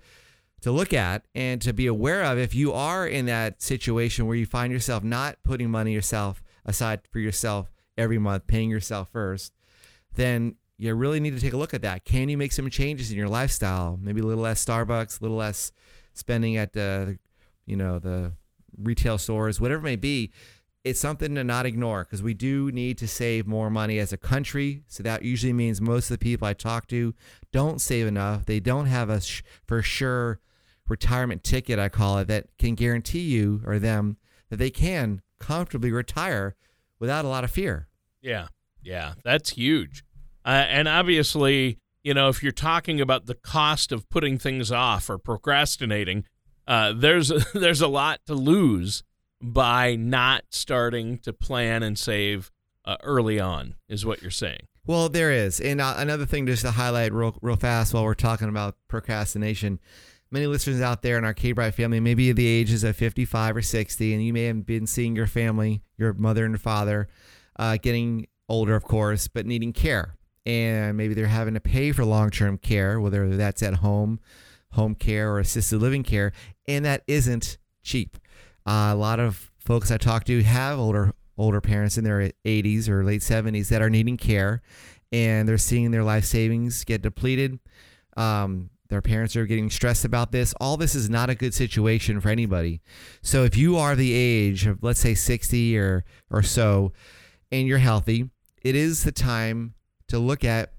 to 0.62 0.72
look 0.72 0.94
at 0.94 1.28
and 1.36 1.62
to 1.62 1.74
be 1.74 1.86
aware 1.86 2.24
of 2.24 2.40
if 2.40 2.56
you 2.56 2.74
are 2.74 3.06
in 3.06 3.28
that 3.28 3.62
situation 3.62 4.26
where 4.26 4.36
you 4.36 4.48
find 4.48 4.74
yourself 4.74 5.04
not 5.04 5.38
putting 5.44 5.70
money 5.70 5.94
yourself 5.94 6.42
aside 6.66 7.02
for 7.12 7.20
yourself 7.20 7.72
every 7.98 8.18
month, 8.18 8.48
paying 8.48 8.72
yourself 8.72 9.10
first, 9.12 9.54
then 10.16 10.56
you 10.78 10.94
really 10.96 11.20
need 11.20 11.36
to 11.36 11.40
take 11.40 11.54
a 11.54 11.58
look 11.58 11.74
at 11.74 11.84
that. 11.84 12.04
Can 12.04 12.30
you 12.30 12.38
make 12.38 12.52
some 12.52 12.70
changes 12.70 13.12
in 13.12 13.18
your 13.18 13.30
lifestyle? 13.30 14.00
Maybe 14.02 14.22
a 14.22 14.24
little 14.24 14.44
less 14.44 14.66
Starbucks, 14.66 15.20
a 15.20 15.24
little 15.24 15.38
less 15.38 15.72
spending 16.14 16.58
at 16.58 16.74
the 16.74 17.20
you 17.66 17.76
know, 17.76 18.00
the 18.00 18.34
retail 18.78 19.18
stores, 19.18 19.60
whatever 19.60 19.82
it 19.82 19.90
may 19.90 19.96
be, 19.96 20.32
it's 20.84 21.00
something 21.00 21.34
to 21.34 21.44
not 21.44 21.66
ignore 21.66 22.04
because 22.04 22.22
we 22.22 22.36
do 22.36 22.72
need 22.72 22.98
to 23.00 23.08
save 23.08 23.48
more 23.48 23.72
money 23.72 23.98
as 23.98 24.14
a 24.14 24.18
country. 24.18 24.84
So 24.88 25.02
that 25.02 25.24
usually 25.24 25.54
means 25.54 25.82
most 25.82 26.12
of 26.12 26.20
the 26.20 26.24
people 26.24 26.48
I 26.48 26.54
talk 26.54 26.88
to 26.88 27.16
don't 27.52 27.82
save 27.82 28.06
enough. 28.06 28.46
They 28.46 28.60
don't 28.60 28.86
have 28.86 29.10
a 29.10 29.20
sh- 29.20 29.42
for 29.66 29.82
sure 29.82 30.40
retirement 30.88 31.44
ticket, 31.44 31.80
I 31.80 31.90
call 31.90 32.20
it, 32.20 32.28
that 32.28 32.50
can 32.60 32.76
guarantee 32.76 33.22
you 33.22 33.62
or 33.66 33.80
them 33.80 34.18
that 34.50 34.58
they 34.58 34.70
can 34.70 35.24
comfortably 35.40 35.92
retire 35.92 36.56
without 37.00 37.26
a 37.26 37.30
lot 37.30 37.44
of 37.44 37.50
fear. 37.50 37.88
Yeah. 38.22 38.50
Yeah. 38.84 39.14
That's 39.24 39.52
huge. 39.52 40.06
Uh, 40.46 40.66
and 40.70 40.88
obviously, 40.88 41.80
you 42.04 42.14
know, 42.14 42.30
if 42.30 42.44
you're 42.44 42.52
talking 42.52 43.02
about 43.02 43.26
the 43.26 43.34
cost 43.34 43.92
of 43.92 44.08
putting 44.10 44.38
things 44.38 44.72
off 44.72 45.10
or 45.10 45.18
procrastinating, 45.18 46.26
uh, 46.68 46.94
there's 46.94 47.32
there's 47.54 47.82
a 47.82 47.88
lot 47.88 48.20
to 48.28 48.34
lose 48.34 49.04
by 49.42 49.96
not 49.96 50.44
starting 50.50 51.18
to 51.20 51.34
plan 51.34 51.84
and 51.84 51.98
save 51.98 52.52
uh, 52.86 52.98
early 53.04 53.40
on, 53.40 53.76
is 53.88 54.06
what 54.06 54.22
you're 54.22 54.32
saying. 54.32 54.68
Well, 54.88 55.10
there 55.10 55.32
is, 55.32 55.60
and 55.60 55.82
uh, 55.82 55.96
another 55.98 56.26
thing 56.26 56.46
just 56.46 56.62
to 56.64 56.72
highlight 56.72 57.14
real 57.14 57.38
real 57.42 57.56
fast 57.56 57.94
while 57.94 58.04
we're 58.04 58.14
talking 58.14 58.50
about 58.50 58.78
procrastination. 58.88 59.80
Many 60.32 60.48
listeners 60.48 60.82
out 60.82 61.02
there 61.02 61.18
in 61.18 61.24
our 61.24 61.34
K 61.34 61.52
Bright 61.52 61.76
family, 61.76 62.00
maybe 62.00 62.32
the 62.32 62.48
ages 62.48 62.84
of 62.84 62.96
55 62.96 63.58
or 63.58 63.62
60, 63.62 64.14
and 64.14 64.26
you 64.26 64.34
may 64.34 64.46
have 64.46 64.66
been 64.66 64.88
seeing 64.88 65.16
your 65.16 65.28
family, 65.28 65.84
your 65.98 66.14
mother 66.14 66.46
and 66.46 66.60
father, 66.60 67.08
uh, 67.58 67.78
getting 67.82 68.28
older, 68.50 68.76
of 68.76 68.84
course, 68.84 69.28
but 69.28 69.46
needing 69.46 69.72
care. 69.72 70.16
And 70.46 70.98
maybe 70.98 71.14
they're 71.14 71.28
having 71.28 71.54
to 71.56 71.60
pay 71.60 71.92
for 71.92 72.04
long 72.06 72.32
term 72.32 72.58
care, 72.58 73.00
whether 73.00 73.36
that's 73.38 73.64
at 73.64 73.76
home 73.76 74.20
home 74.76 74.96
care 74.96 75.32
or 75.32 75.40
assisted 75.40 75.80
living 75.80 76.04
care, 76.04 76.32
and 76.68 76.86
that 76.86 77.04
isn't 77.08 77.58
cheap. 77.84 78.18
Uh, 78.66 78.92
a 78.92 78.96
lot 78.96 79.20
of 79.20 79.52
folks 79.58 79.92
I 79.92 79.98
talk 79.98 80.24
to 80.26 80.44
have 80.44 80.80
older 80.80 81.14
older 81.38 81.60
parents 81.60 81.98
in 81.98 82.04
their 82.06 82.32
80s 82.46 82.88
or 82.88 83.04
late 83.04 83.20
70s 83.22 83.68
that 83.68 83.82
are 83.82 83.90
needing 83.90 84.16
care, 84.18 84.62
and 85.12 85.48
they're 85.48 85.58
seeing 85.58 85.92
their 85.92 86.04
life 86.04 86.26
savings 86.26 86.84
get 86.86 87.02
depleted. 87.02 87.60
Um, 88.16 88.70
their 88.88 89.02
parents 89.02 89.36
are 89.36 89.46
getting 89.46 89.70
stressed 89.70 90.06
about 90.06 90.32
this. 90.32 90.54
All 90.62 90.78
this 90.78 90.96
is 90.96 91.10
not 91.10 91.30
a 91.30 91.36
good 91.36 91.54
situation 91.54 92.22
for 92.22 92.30
anybody. 92.30 92.82
So 93.22 93.44
if 93.44 93.58
you 93.58 93.78
are 93.78 93.96
the 93.96 94.14
age 94.14 94.68
of 94.68 94.84
let's 94.84 95.00
say 95.00 95.16
60 95.16 95.78
or 95.78 96.06
or 96.30 96.44
so 96.44 96.94
and 97.52 97.68
you're 97.68 97.80
healthy, 97.80 98.30
it 98.62 98.76
is 98.76 99.04
the 99.04 99.12
time 99.12 99.74
to 100.08 100.20
look 100.20 100.44
at 100.44 100.72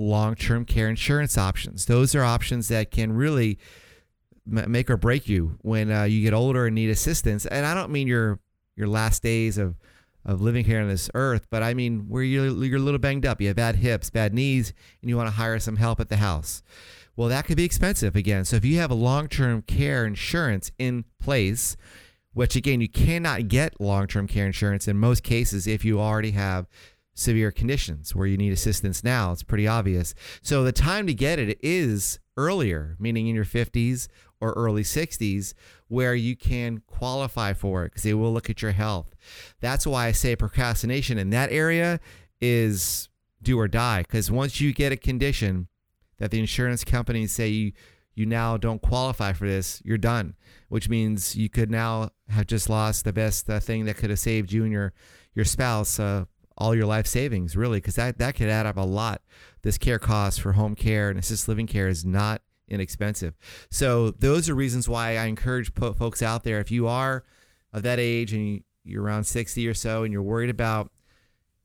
long 0.00 0.34
term 0.34 0.64
care 0.64 0.88
insurance 0.88 1.36
options. 1.36 1.86
Those 1.86 2.14
are 2.14 2.24
options 2.24 2.68
that 2.68 2.90
can 2.90 3.12
really 3.12 3.58
make 4.46 4.90
or 4.90 4.96
break 4.96 5.28
you 5.28 5.58
when 5.60 5.92
uh, 5.92 6.04
you 6.04 6.22
get 6.22 6.34
older 6.34 6.66
and 6.66 6.74
need 6.74 6.90
assistance. 6.90 7.46
And 7.46 7.66
I 7.66 7.74
don't 7.74 7.92
mean 7.92 8.08
your 8.08 8.40
your 8.76 8.88
last 8.88 9.22
days 9.22 9.58
of 9.58 9.76
of 10.24 10.40
living 10.40 10.64
here 10.64 10.80
on 10.82 10.88
this 10.88 11.08
earth, 11.14 11.46
but 11.50 11.62
I 11.62 11.72
mean 11.72 12.06
where 12.08 12.22
you're, 12.22 12.48
you're 12.62 12.78
a 12.78 12.82
little 12.82 12.98
banged 12.98 13.24
up, 13.24 13.40
you 13.40 13.46
have 13.46 13.56
bad 13.56 13.76
hips, 13.76 14.10
bad 14.10 14.34
knees, 14.34 14.74
and 15.00 15.08
you 15.08 15.16
want 15.16 15.28
to 15.28 15.34
hire 15.34 15.58
some 15.58 15.76
help 15.76 15.98
at 15.98 16.10
the 16.10 16.18
house. 16.18 16.62
Well, 17.16 17.28
that 17.30 17.46
could 17.46 17.56
be 17.56 17.64
expensive 17.64 18.14
again. 18.14 18.44
So 18.44 18.56
if 18.56 18.64
you 18.64 18.76
have 18.78 18.90
a 18.90 18.94
long 18.94 19.28
term 19.28 19.62
care 19.62 20.04
insurance 20.04 20.72
in 20.78 21.04
place, 21.20 21.76
which 22.32 22.54
again, 22.56 22.80
you 22.80 22.88
cannot 22.88 23.48
get 23.48 23.80
long 23.80 24.06
term 24.06 24.26
care 24.26 24.46
insurance 24.46 24.88
in 24.88 24.98
most 24.98 25.22
cases 25.22 25.66
if 25.66 25.84
you 25.84 26.00
already 26.00 26.32
have 26.32 26.66
severe 27.20 27.50
conditions 27.50 28.14
where 28.14 28.26
you 28.26 28.38
need 28.38 28.52
assistance 28.52 29.04
now. 29.04 29.30
It's 29.30 29.42
pretty 29.42 29.68
obvious. 29.68 30.14
So 30.42 30.64
the 30.64 30.72
time 30.72 31.06
to 31.06 31.14
get 31.14 31.38
it 31.38 31.58
is 31.62 32.18
earlier, 32.36 32.96
meaning 32.98 33.26
in 33.26 33.34
your 33.34 33.44
50s 33.44 34.08
or 34.40 34.52
early 34.52 34.82
60s, 34.82 35.52
where 35.88 36.14
you 36.14 36.34
can 36.34 36.82
qualify 36.86 37.52
for 37.52 37.84
it 37.84 37.90
because 37.90 38.04
they 38.04 38.14
will 38.14 38.32
look 38.32 38.48
at 38.48 38.62
your 38.62 38.72
health. 38.72 39.14
That's 39.60 39.86
why 39.86 40.06
I 40.06 40.12
say 40.12 40.34
procrastination 40.34 41.18
in 41.18 41.28
that 41.30 41.52
area 41.52 42.00
is 42.40 43.10
do 43.42 43.58
or 43.58 43.68
die 43.68 44.02
because 44.02 44.30
once 44.30 44.60
you 44.60 44.72
get 44.72 44.92
a 44.92 44.96
condition 44.96 45.68
that 46.18 46.30
the 46.30 46.38
insurance 46.38 46.84
companies 46.84 47.32
say 47.32 47.48
you 47.48 47.72
you 48.14 48.26
now 48.26 48.56
don't 48.56 48.82
qualify 48.82 49.32
for 49.32 49.46
this, 49.46 49.80
you're 49.84 49.96
done, 49.96 50.34
which 50.68 50.88
means 50.88 51.36
you 51.36 51.48
could 51.48 51.70
now 51.70 52.10
have 52.28 52.46
just 52.46 52.68
lost 52.68 53.04
the 53.04 53.12
best 53.12 53.48
uh, 53.48 53.60
thing 53.60 53.84
that 53.84 53.96
could 53.96 54.10
have 54.10 54.18
saved 54.18 54.52
you 54.52 54.64
and 54.64 54.72
your 54.72 54.92
your 55.34 55.44
spouse 55.44 55.98
uh, 56.00 56.24
all 56.60 56.74
your 56.74 56.86
life 56.86 57.06
savings, 57.06 57.56
really, 57.56 57.78
because 57.78 57.96
that, 57.96 58.18
that 58.18 58.36
could 58.36 58.48
add 58.48 58.66
up 58.66 58.76
a 58.76 58.82
lot. 58.82 59.22
This 59.62 59.78
care 59.78 59.98
cost 59.98 60.40
for 60.40 60.52
home 60.52 60.74
care 60.74 61.08
and 61.08 61.18
assisted 61.18 61.48
living 61.48 61.66
care 61.66 61.88
is 61.88 62.04
not 62.04 62.42
inexpensive. 62.68 63.34
So 63.70 64.10
those 64.10 64.48
are 64.48 64.54
reasons 64.54 64.88
why 64.88 65.16
I 65.16 65.24
encourage 65.24 65.72
folks 65.72 66.22
out 66.22 66.44
there, 66.44 66.60
if 66.60 66.70
you 66.70 66.86
are 66.86 67.24
of 67.72 67.82
that 67.82 67.98
age 67.98 68.32
and 68.32 68.62
you're 68.84 69.02
around 69.02 69.24
60 69.24 69.66
or 69.66 69.74
so 69.74 70.04
and 70.04 70.12
you're 70.12 70.22
worried 70.22 70.50
about 70.50 70.90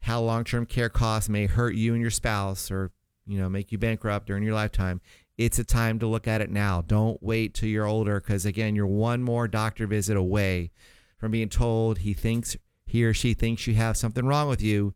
how 0.01 0.21
long-term 0.21 0.65
care 0.65 0.89
costs 0.89 1.29
may 1.29 1.45
hurt 1.47 1.75
you 1.75 1.93
and 1.93 2.01
your 2.01 2.11
spouse 2.11 2.69
or 2.69 2.91
you 3.25 3.39
know 3.39 3.49
make 3.49 3.71
you 3.71 3.77
bankrupt 3.77 4.27
during 4.27 4.43
your 4.43 4.53
lifetime 4.53 5.01
it's 5.37 5.57
a 5.57 5.63
time 5.63 5.97
to 5.97 6.05
look 6.05 6.27
at 6.27 6.41
it 6.41 6.51
now 6.51 6.83
don't 6.85 7.21
wait 7.23 7.53
till 7.55 7.69
you're 7.69 7.87
older 7.87 8.19
because 8.19 8.45
again 8.45 8.75
you're 8.75 8.85
one 8.85 9.23
more 9.23 9.47
doctor 9.47 9.87
visit 9.87 10.15
away 10.15 10.71
from 11.17 11.31
being 11.31 11.49
told 11.49 11.99
he 11.99 12.13
thinks 12.13 12.55
he 12.95 13.05
or 13.05 13.13
she 13.13 13.33
thinks 13.33 13.67
you 13.67 13.75
have 13.75 13.97
something 13.97 14.25
wrong 14.25 14.47
with 14.47 14.61
you 14.61 14.93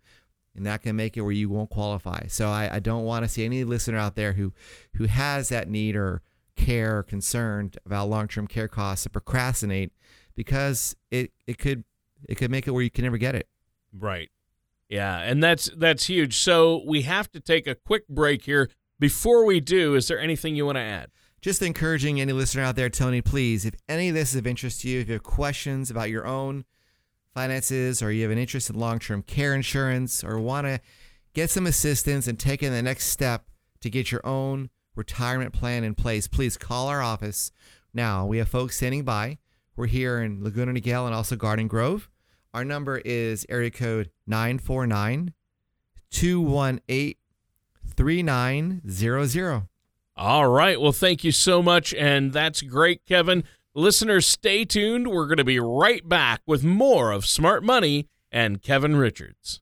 and 0.55 0.65
that 0.65 0.81
can 0.81 0.95
make 0.95 1.15
it 1.15 1.21
where 1.21 1.31
you 1.31 1.49
won't 1.49 1.69
qualify 1.69 2.25
so 2.27 2.49
i, 2.49 2.75
I 2.75 2.79
don't 2.79 3.03
want 3.03 3.23
to 3.23 3.29
see 3.29 3.45
any 3.45 3.63
listener 3.63 3.97
out 3.97 4.15
there 4.15 4.33
who 4.33 4.53
who 4.95 5.05
has 5.05 5.49
that 5.49 5.69
need 5.69 5.95
or 5.95 6.21
care 6.55 6.99
or 6.99 7.03
concern 7.03 7.71
about 7.85 8.09
long-term 8.09 8.47
care 8.47 8.67
costs 8.67 9.03
to 9.03 9.09
procrastinate 9.09 9.91
because 10.35 10.95
it, 11.12 11.31
it 11.47 11.57
could 11.57 11.83
it 12.27 12.35
could 12.35 12.51
make 12.51 12.67
it 12.67 12.71
where 12.71 12.83
you 12.83 12.89
can 12.89 13.03
never 13.03 13.17
get 13.17 13.35
it 13.35 13.47
right 13.97 14.29
yeah, 14.89 15.19
and 15.19 15.41
that's 15.41 15.69
that's 15.77 16.07
huge. 16.07 16.38
So 16.38 16.81
we 16.85 17.03
have 17.03 17.31
to 17.31 17.39
take 17.39 17.67
a 17.67 17.75
quick 17.75 18.07
break 18.07 18.43
here. 18.45 18.69
Before 18.99 19.45
we 19.45 19.62
do, 19.62 19.95
is 19.95 20.07
there 20.07 20.19
anything 20.19 20.55
you 20.55 20.65
want 20.65 20.77
to 20.77 20.81
add? 20.81 21.12
Just 21.41 21.62
encouraging 21.62 22.19
any 22.19 22.33
listener 22.33 22.63
out 22.63 22.75
there, 22.75 22.89
Tony, 22.89 23.21
please, 23.21 23.63
if 23.63 23.75
any 23.88 24.09
of 24.09 24.15
this 24.15 24.31
is 24.31 24.35
of 24.35 24.47
interest 24.47 24.81
to 24.81 24.89
you, 24.89 24.99
if 24.99 25.07
you 25.07 25.13
have 25.13 25.23
questions 25.23 25.89
about 25.89 26.09
your 26.09 26.25
own 26.25 26.65
finances 27.33 28.01
or 28.01 28.11
you 28.11 28.23
have 28.23 28.31
an 28.31 28.37
interest 28.37 28.69
in 28.69 28.77
long-term 28.77 29.23
care 29.23 29.53
insurance 29.53 30.23
or 30.23 30.39
want 30.39 30.67
to 30.67 30.79
get 31.33 31.49
some 31.49 31.67
assistance 31.67 32.27
and 32.27 32.39
take 32.39 32.63
in 32.63 32.73
the 32.73 32.81
next 32.81 33.05
step 33.07 33.45
to 33.81 33.89
get 33.89 34.11
your 34.11 34.25
own 34.25 34.69
retirement 34.95 35.53
plan 35.53 35.83
in 35.83 35.95
place, 35.95 36.27
please 36.27 36.57
call 36.57 36.87
our 36.87 37.01
office. 37.01 37.51
Now, 37.93 38.25
we 38.25 38.37
have 38.39 38.49
folks 38.49 38.77
standing 38.77 39.03
by. 39.03 39.37
We're 39.75 39.87
here 39.87 40.21
in 40.21 40.43
Laguna 40.43 40.73
Niguel 40.73 41.05
and 41.05 41.15
also 41.15 41.35
Garden 41.35 41.67
Grove. 41.67 42.09
Our 42.53 42.65
number 42.65 42.97
is 43.05 43.45
area 43.49 43.71
code 43.71 44.09
949 44.27 45.33
218 46.11 47.15
3900. 47.95 49.67
All 50.17 50.47
right. 50.49 50.79
Well, 50.81 50.91
thank 50.91 51.23
you 51.23 51.31
so 51.31 51.61
much. 51.61 51.93
And 51.93 52.33
that's 52.33 52.61
great, 52.61 53.05
Kevin. 53.05 53.43
Listeners, 53.75 54.25
stay 54.25 54.65
tuned. 54.65 55.08
We're 55.08 55.27
going 55.27 55.38
to 55.38 55.43
be 55.43 55.60
right 55.60 56.08
back 56.08 56.41
with 56.47 56.63
more 56.63 57.12
of 57.12 57.27
Smart 57.27 57.63
Money 57.63 58.08
and 58.32 58.63
Kevin 58.63 58.95
Richards. 58.95 59.62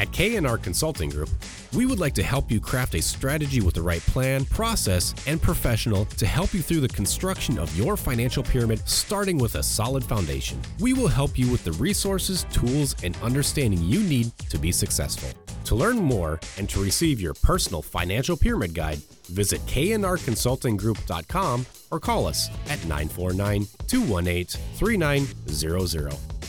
At 0.00 0.10
KNR 0.10 0.60
Consulting 0.60 1.10
Group, 1.10 1.30
we 1.72 1.86
would 1.86 2.00
like 2.00 2.14
to 2.14 2.22
help 2.22 2.50
you 2.50 2.60
craft 2.60 2.94
a 2.94 3.02
strategy 3.02 3.60
with 3.60 3.74
the 3.74 3.82
right 3.82 4.00
plan, 4.02 4.44
process, 4.46 5.14
and 5.26 5.40
professional 5.40 6.04
to 6.04 6.26
help 6.26 6.52
you 6.52 6.62
through 6.62 6.80
the 6.80 6.88
construction 6.88 7.58
of 7.58 7.76
your 7.76 7.96
financial 7.96 8.42
pyramid, 8.42 8.86
starting 8.88 9.38
with 9.38 9.54
a 9.54 9.62
solid 9.62 10.04
foundation. 10.04 10.60
We 10.80 10.94
will 10.94 11.08
help 11.08 11.38
you 11.38 11.50
with 11.50 11.64
the 11.64 11.72
resources, 11.72 12.44
tools, 12.52 12.96
and 13.02 13.16
understanding 13.18 13.82
you 13.82 14.02
need 14.02 14.36
to 14.50 14.58
be 14.58 14.72
successful. 14.72 15.30
To 15.64 15.74
learn 15.74 15.96
more 15.96 16.40
and 16.58 16.68
to 16.70 16.82
receive 16.82 17.20
your 17.20 17.34
personal 17.34 17.82
financial 17.82 18.36
pyramid 18.36 18.74
guide, 18.74 18.98
visit 19.28 19.64
knrconsultinggroup.com 19.66 21.66
or 21.90 22.00
call 22.00 22.26
us 22.26 22.48
at 22.68 22.84
949 22.86 23.66
218 23.86 24.46
3900. 24.76 26.39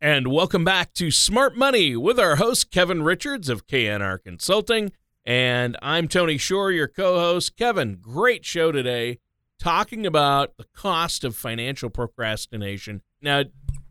And 0.00 0.26
welcome 0.28 0.62
back 0.62 0.92
to 0.94 1.10
Smart 1.10 1.56
Money 1.56 1.96
with 1.96 2.20
our 2.20 2.36
host, 2.36 2.70
Kevin 2.70 3.02
Richards 3.02 3.48
of 3.48 3.66
KNR 3.66 4.22
Consulting. 4.22 4.92
And 5.24 5.74
I'm 5.80 6.06
Tony 6.06 6.36
Shore, 6.36 6.70
your 6.70 6.86
co 6.86 7.18
host. 7.18 7.56
Kevin, 7.56 7.96
great 8.02 8.44
show 8.44 8.70
today 8.70 9.20
talking 9.58 10.04
about 10.04 10.58
the 10.58 10.66
cost 10.74 11.24
of 11.24 11.34
financial 11.34 11.88
procrastination. 11.88 13.00
Now, 13.22 13.44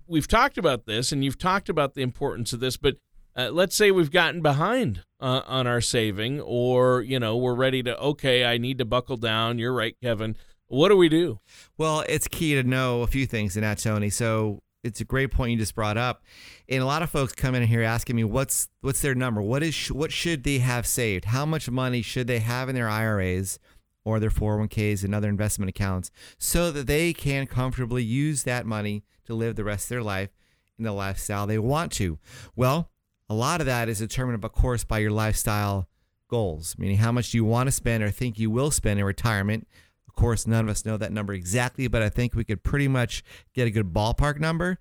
we've 0.06 0.28
talked 0.28 0.60
about 0.60 0.86
this 0.86 1.12
and 1.12 1.26
you've 1.26 1.40
talked 1.40 1.70
about 1.70 1.96
the 1.96 2.04
importance 2.04 2.54
of 2.54 2.60
this, 2.60 2.78
but 2.78 2.98
uh, 3.36 3.50
let's 3.50 3.76
say 3.76 3.90
we've 3.90 4.12
gotten 4.12 4.44
behind 4.44 5.04
uh, 5.20 5.42
on 5.48 5.66
our 5.66 5.82
saving 5.82 6.40
or, 6.40 7.02
you 7.02 7.20
know, 7.20 7.36
we're 7.36 7.56
ready 7.56 7.82
to, 7.82 7.98
okay, 8.00 8.46
I 8.46 8.60
need 8.60 8.78
to 8.78 8.86
buckle 8.86 9.18
down. 9.18 9.58
You're 9.58 9.74
right, 9.74 9.96
Kevin. 10.04 10.38
What 10.68 10.90
do 10.90 10.98
we 10.98 11.10
do? 11.10 11.40
Well, 11.80 12.04
it's 12.08 12.28
key 12.28 12.54
to 12.54 12.64
know 12.64 13.02
a 13.02 13.08
few 13.08 13.26
things 13.26 13.58
in 13.58 13.64
that, 13.64 13.80
Tony. 13.80 14.12
So, 14.12 14.62
it's 14.86 15.02
a 15.02 15.06
great 15.06 15.32
point 15.32 15.52
you 15.52 15.58
just 15.58 15.74
brought 15.74 15.98
up. 15.98 16.24
And 16.70 16.82
a 16.82 16.86
lot 16.86 17.02
of 17.02 17.10
folks 17.10 17.34
come 17.34 17.56
in 17.56 17.64
here 17.64 17.82
asking 17.82 18.16
me 18.16 18.24
what's 18.24 18.70
what's 18.82 19.02
their 19.02 19.16
number? 19.16 19.42
What 19.42 19.64
is 19.64 19.88
what 19.88 20.12
should 20.12 20.44
they 20.44 20.60
have 20.60 20.86
saved? 20.86 21.26
How 21.26 21.46
much 21.46 21.70
money 21.70 22.02
should 22.02 22.28
they 22.28 22.40
have 22.40 22.70
in 22.70 22.76
their 22.76 22.88
IRAs 22.88 23.60
or 24.06 24.20
their 24.20 24.30
401ks 24.30 25.04
and 25.04 25.16
other 25.16 25.30
investment 25.30 25.70
accounts 25.70 26.12
so 26.38 26.72
that 26.72 26.86
they 26.86 27.12
can 27.12 27.48
comfortably 27.48 28.04
use 28.04 28.44
that 28.44 28.68
money 28.68 29.04
to 29.26 29.34
live 29.34 29.56
the 29.56 29.64
rest 29.64 29.86
of 29.86 29.90
their 29.90 30.04
life 30.04 30.30
in 30.78 30.84
the 30.84 30.92
lifestyle 30.92 31.48
they 31.48 31.58
want 31.58 31.92
to? 31.94 32.20
Well, 32.56 32.92
a 33.28 33.34
lot 33.34 33.62
of 33.62 33.66
that 33.66 33.90
is 33.90 33.98
determined 33.98 34.44
of 34.44 34.52
course 34.52 34.84
by 34.84 35.00
your 35.00 35.12
lifestyle 35.12 35.90
goals, 36.30 36.76
meaning 36.78 36.98
how 36.98 37.12
much 37.12 37.32
do 37.32 37.38
you 37.38 37.46
want 37.46 37.68
to 37.68 37.72
spend 37.72 38.04
or 38.04 38.12
think 38.12 38.38
you 38.38 38.52
will 38.52 38.70
spend 38.70 39.00
in 39.00 39.06
retirement 39.06 39.68
course, 40.16 40.48
none 40.48 40.66
of 40.66 40.70
us 40.70 40.86
know 40.86 40.98
that 40.98 41.12
number 41.12 41.34
exactly, 41.34 41.88
but 41.88 42.02
I 42.02 42.10
think 42.10 42.36
we 42.36 42.44
could 42.44 42.64
pretty 42.64 42.88
much 42.88 43.24
get 43.54 43.68
a 43.68 43.72
good 43.72 43.94
ballpark 43.94 44.40
number. 44.40 44.78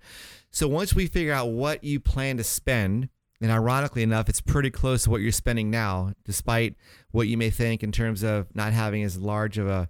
So 0.51 0.67
once 0.67 0.93
we 0.93 1.07
figure 1.07 1.33
out 1.33 1.49
what 1.49 1.83
you 1.83 1.99
plan 1.99 2.37
to 2.37 2.43
spend, 2.43 3.09
and 3.41 3.51
ironically 3.51 4.03
enough, 4.03 4.29
it's 4.29 4.41
pretty 4.41 4.71
close 4.71 5.03
to 5.03 5.09
what 5.09 5.21
you're 5.21 5.31
spending 5.31 5.69
now, 5.69 6.13
despite 6.23 6.75
what 7.11 7.27
you 7.27 7.37
may 7.37 7.49
think 7.49 7.83
in 7.83 7.91
terms 7.91 8.23
of 8.23 8.47
not 8.55 8.73
having 8.73 9.03
as 9.03 9.17
large 9.17 9.57
of 9.57 9.67
a 9.67 9.89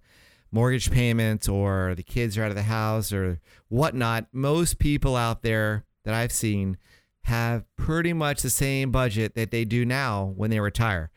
mortgage 0.51 0.89
payment 0.89 1.49
or 1.49 1.93
the 1.95 2.03
kids 2.03 2.37
are 2.37 2.43
out 2.43 2.49
of 2.49 2.55
the 2.55 2.63
house 2.63 3.11
or 3.11 3.39
whatnot. 3.67 4.27
Most 4.31 4.79
people 4.79 5.15
out 5.15 5.43
there 5.43 5.85
that 6.05 6.13
I've 6.13 6.31
seen 6.31 6.77
have 7.25 7.65
pretty 7.75 8.13
much 8.13 8.41
the 8.41 8.49
same 8.49 8.91
budget 8.91 9.35
that 9.35 9.51
they 9.51 9.65
do 9.65 9.85
now 9.85 10.33
when 10.35 10.49
they 10.49 10.59
retire. 10.59 11.11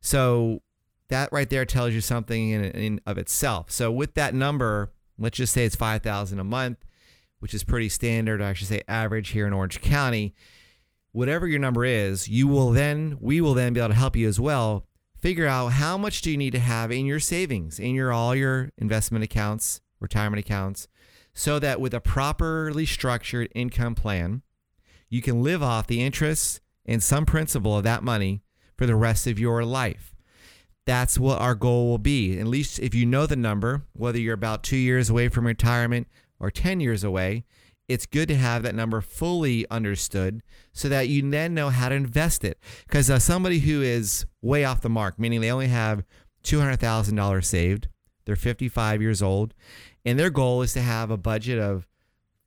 So 0.00 0.62
that 1.08 1.32
right 1.32 1.48
there 1.48 1.64
tells 1.64 1.92
you 1.92 2.00
something 2.00 2.50
in, 2.50 2.64
in 2.64 3.00
of 3.06 3.18
itself. 3.18 3.70
So 3.70 3.90
with 3.90 4.14
that 4.14 4.34
number, 4.34 4.92
let's 5.18 5.36
just 5.36 5.52
say 5.52 5.64
it's 5.64 5.76
5000 5.76 6.38
a 6.38 6.44
month, 6.44 6.84
which 7.38 7.54
is 7.54 7.64
pretty 7.64 7.88
standard, 7.88 8.42
I 8.42 8.52
should 8.52 8.68
say 8.68 8.82
average 8.88 9.30
here 9.30 9.46
in 9.46 9.52
Orange 9.52 9.80
County. 9.80 10.34
Whatever 11.12 11.46
your 11.46 11.58
number 11.58 11.84
is, 11.84 12.28
you 12.28 12.46
will 12.46 12.70
then 12.70 13.16
we 13.20 13.40
will 13.40 13.54
then 13.54 13.72
be 13.72 13.80
able 13.80 13.88
to 13.88 13.94
help 13.94 14.16
you 14.16 14.28
as 14.28 14.38
well 14.38 14.86
figure 15.18 15.46
out 15.46 15.68
how 15.72 15.98
much 15.98 16.22
do 16.22 16.30
you 16.30 16.36
need 16.36 16.52
to 16.52 16.60
have 16.60 16.92
in 16.92 17.04
your 17.04 17.18
savings, 17.18 17.80
in 17.80 17.94
your 17.94 18.12
all 18.12 18.36
your 18.36 18.70
investment 18.78 19.24
accounts, 19.24 19.80
retirement 19.98 20.38
accounts, 20.38 20.86
so 21.34 21.58
that 21.58 21.80
with 21.80 21.92
a 21.92 22.00
properly 22.00 22.86
structured 22.86 23.48
income 23.54 23.94
plan, 23.94 24.42
you 25.08 25.20
can 25.20 25.42
live 25.42 25.62
off 25.62 25.86
the 25.86 26.02
interest 26.02 26.60
and 26.86 27.02
some 27.02 27.26
principal 27.26 27.76
of 27.76 27.84
that 27.84 28.04
money 28.04 28.42
for 28.76 28.86
the 28.86 28.94
rest 28.94 29.26
of 29.26 29.38
your 29.38 29.64
life 29.64 30.14
that's 30.88 31.18
what 31.18 31.38
our 31.38 31.54
goal 31.54 31.90
will 31.90 31.98
be. 31.98 32.40
At 32.40 32.46
least 32.46 32.78
if 32.78 32.94
you 32.94 33.04
know 33.04 33.26
the 33.26 33.36
number, 33.36 33.82
whether 33.92 34.18
you're 34.18 34.32
about 34.32 34.62
two 34.62 34.78
years 34.78 35.10
away 35.10 35.28
from 35.28 35.46
retirement 35.46 36.08
or 36.40 36.50
10 36.50 36.80
years 36.80 37.04
away, 37.04 37.44
it's 37.88 38.06
good 38.06 38.26
to 38.28 38.36
have 38.36 38.62
that 38.62 38.74
number 38.74 39.02
fully 39.02 39.68
understood 39.70 40.42
so 40.72 40.88
that 40.88 41.08
you 41.08 41.28
then 41.28 41.52
know 41.52 41.68
how 41.68 41.90
to 41.90 41.94
invest 41.94 42.42
it. 42.42 42.58
Because 42.86 43.10
uh, 43.10 43.18
somebody 43.18 43.58
who 43.58 43.82
is 43.82 44.24
way 44.40 44.64
off 44.64 44.80
the 44.80 44.88
mark, 44.88 45.18
meaning 45.18 45.42
they 45.42 45.52
only 45.52 45.68
have 45.68 46.04
$200,000 46.44 47.44
saved, 47.44 47.88
they're 48.24 48.34
55 48.34 49.02
years 49.02 49.20
old, 49.20 49.52
and 50.06 50.18
their 50.18 50.30
goal 50.30 50.62
is 50.62 50.72
to 50.72 50.80
have 50.80 51.10
a 51.10 51.18
budget 51.18 51.58
of 51.58 51.86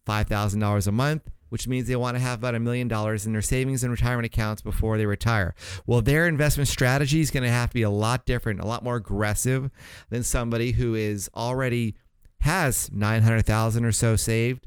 $5,000 0.08 0.88
a 0.88 0.92
month 0.92 1.30
which 1.52 1.68
means 1.68 1.86
they 1.86 1.98
want 1.98 2.16
to 2.16 2.24
have 2.24 2.40
about 2.40 2.56
a 2.56 2.60
million 2.62 2.88
dollars 2.88 3.26
in 3.26 3.34
their 3.34 3.42
savings 3.42 3.84
and 3.84 3.92
retirement 3.92 4.26
accounts 4.26 4.62
before 4.62 4.98
they 4.98 5.06
retire. 5.06 5.54
Well, 5.86 6.02
their 6.02 6.26
investment 6.26 6.70
strategy 6.70 7.20
is 7.20 7.30
going 7.30 7.44
to 7.44 7.50
have 7.50 7.72
to 7.72 7.74
be 7.74 7.82
a 7.82 7.90
lot 7.90 8.26
different, 8.26 8.62
a 8.62 8.66
lot 8.66 8.86
more 8.86 8.96
aggressive 8.96 9.70
than 10.10 10.24
somebody 10.24 10.72
who 10.72 10.96
is 10.96 11.30
already 11.36 11.96
has 12.40 12.90
900,000 12.94 13.84
or 13.84 13.92
so 13.92 14.16
saved. 14.16 14.66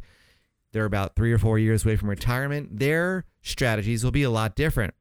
They're 0.73 0.85
about 0.85 1.16
3 1.16 1.33
or 1.33 1.38
4 1.38 1.59
years 1.59 1.87
away 1.87 1.97
from 1.97 2.11
retirement. 2.11 2.79
Their 2.79 3.25
strategies 3.40 4.05
will 4.05 4.11
be 4.11 4.23
a 4.23 4.31
lot 4.31 4.55
different. 4.55 4.92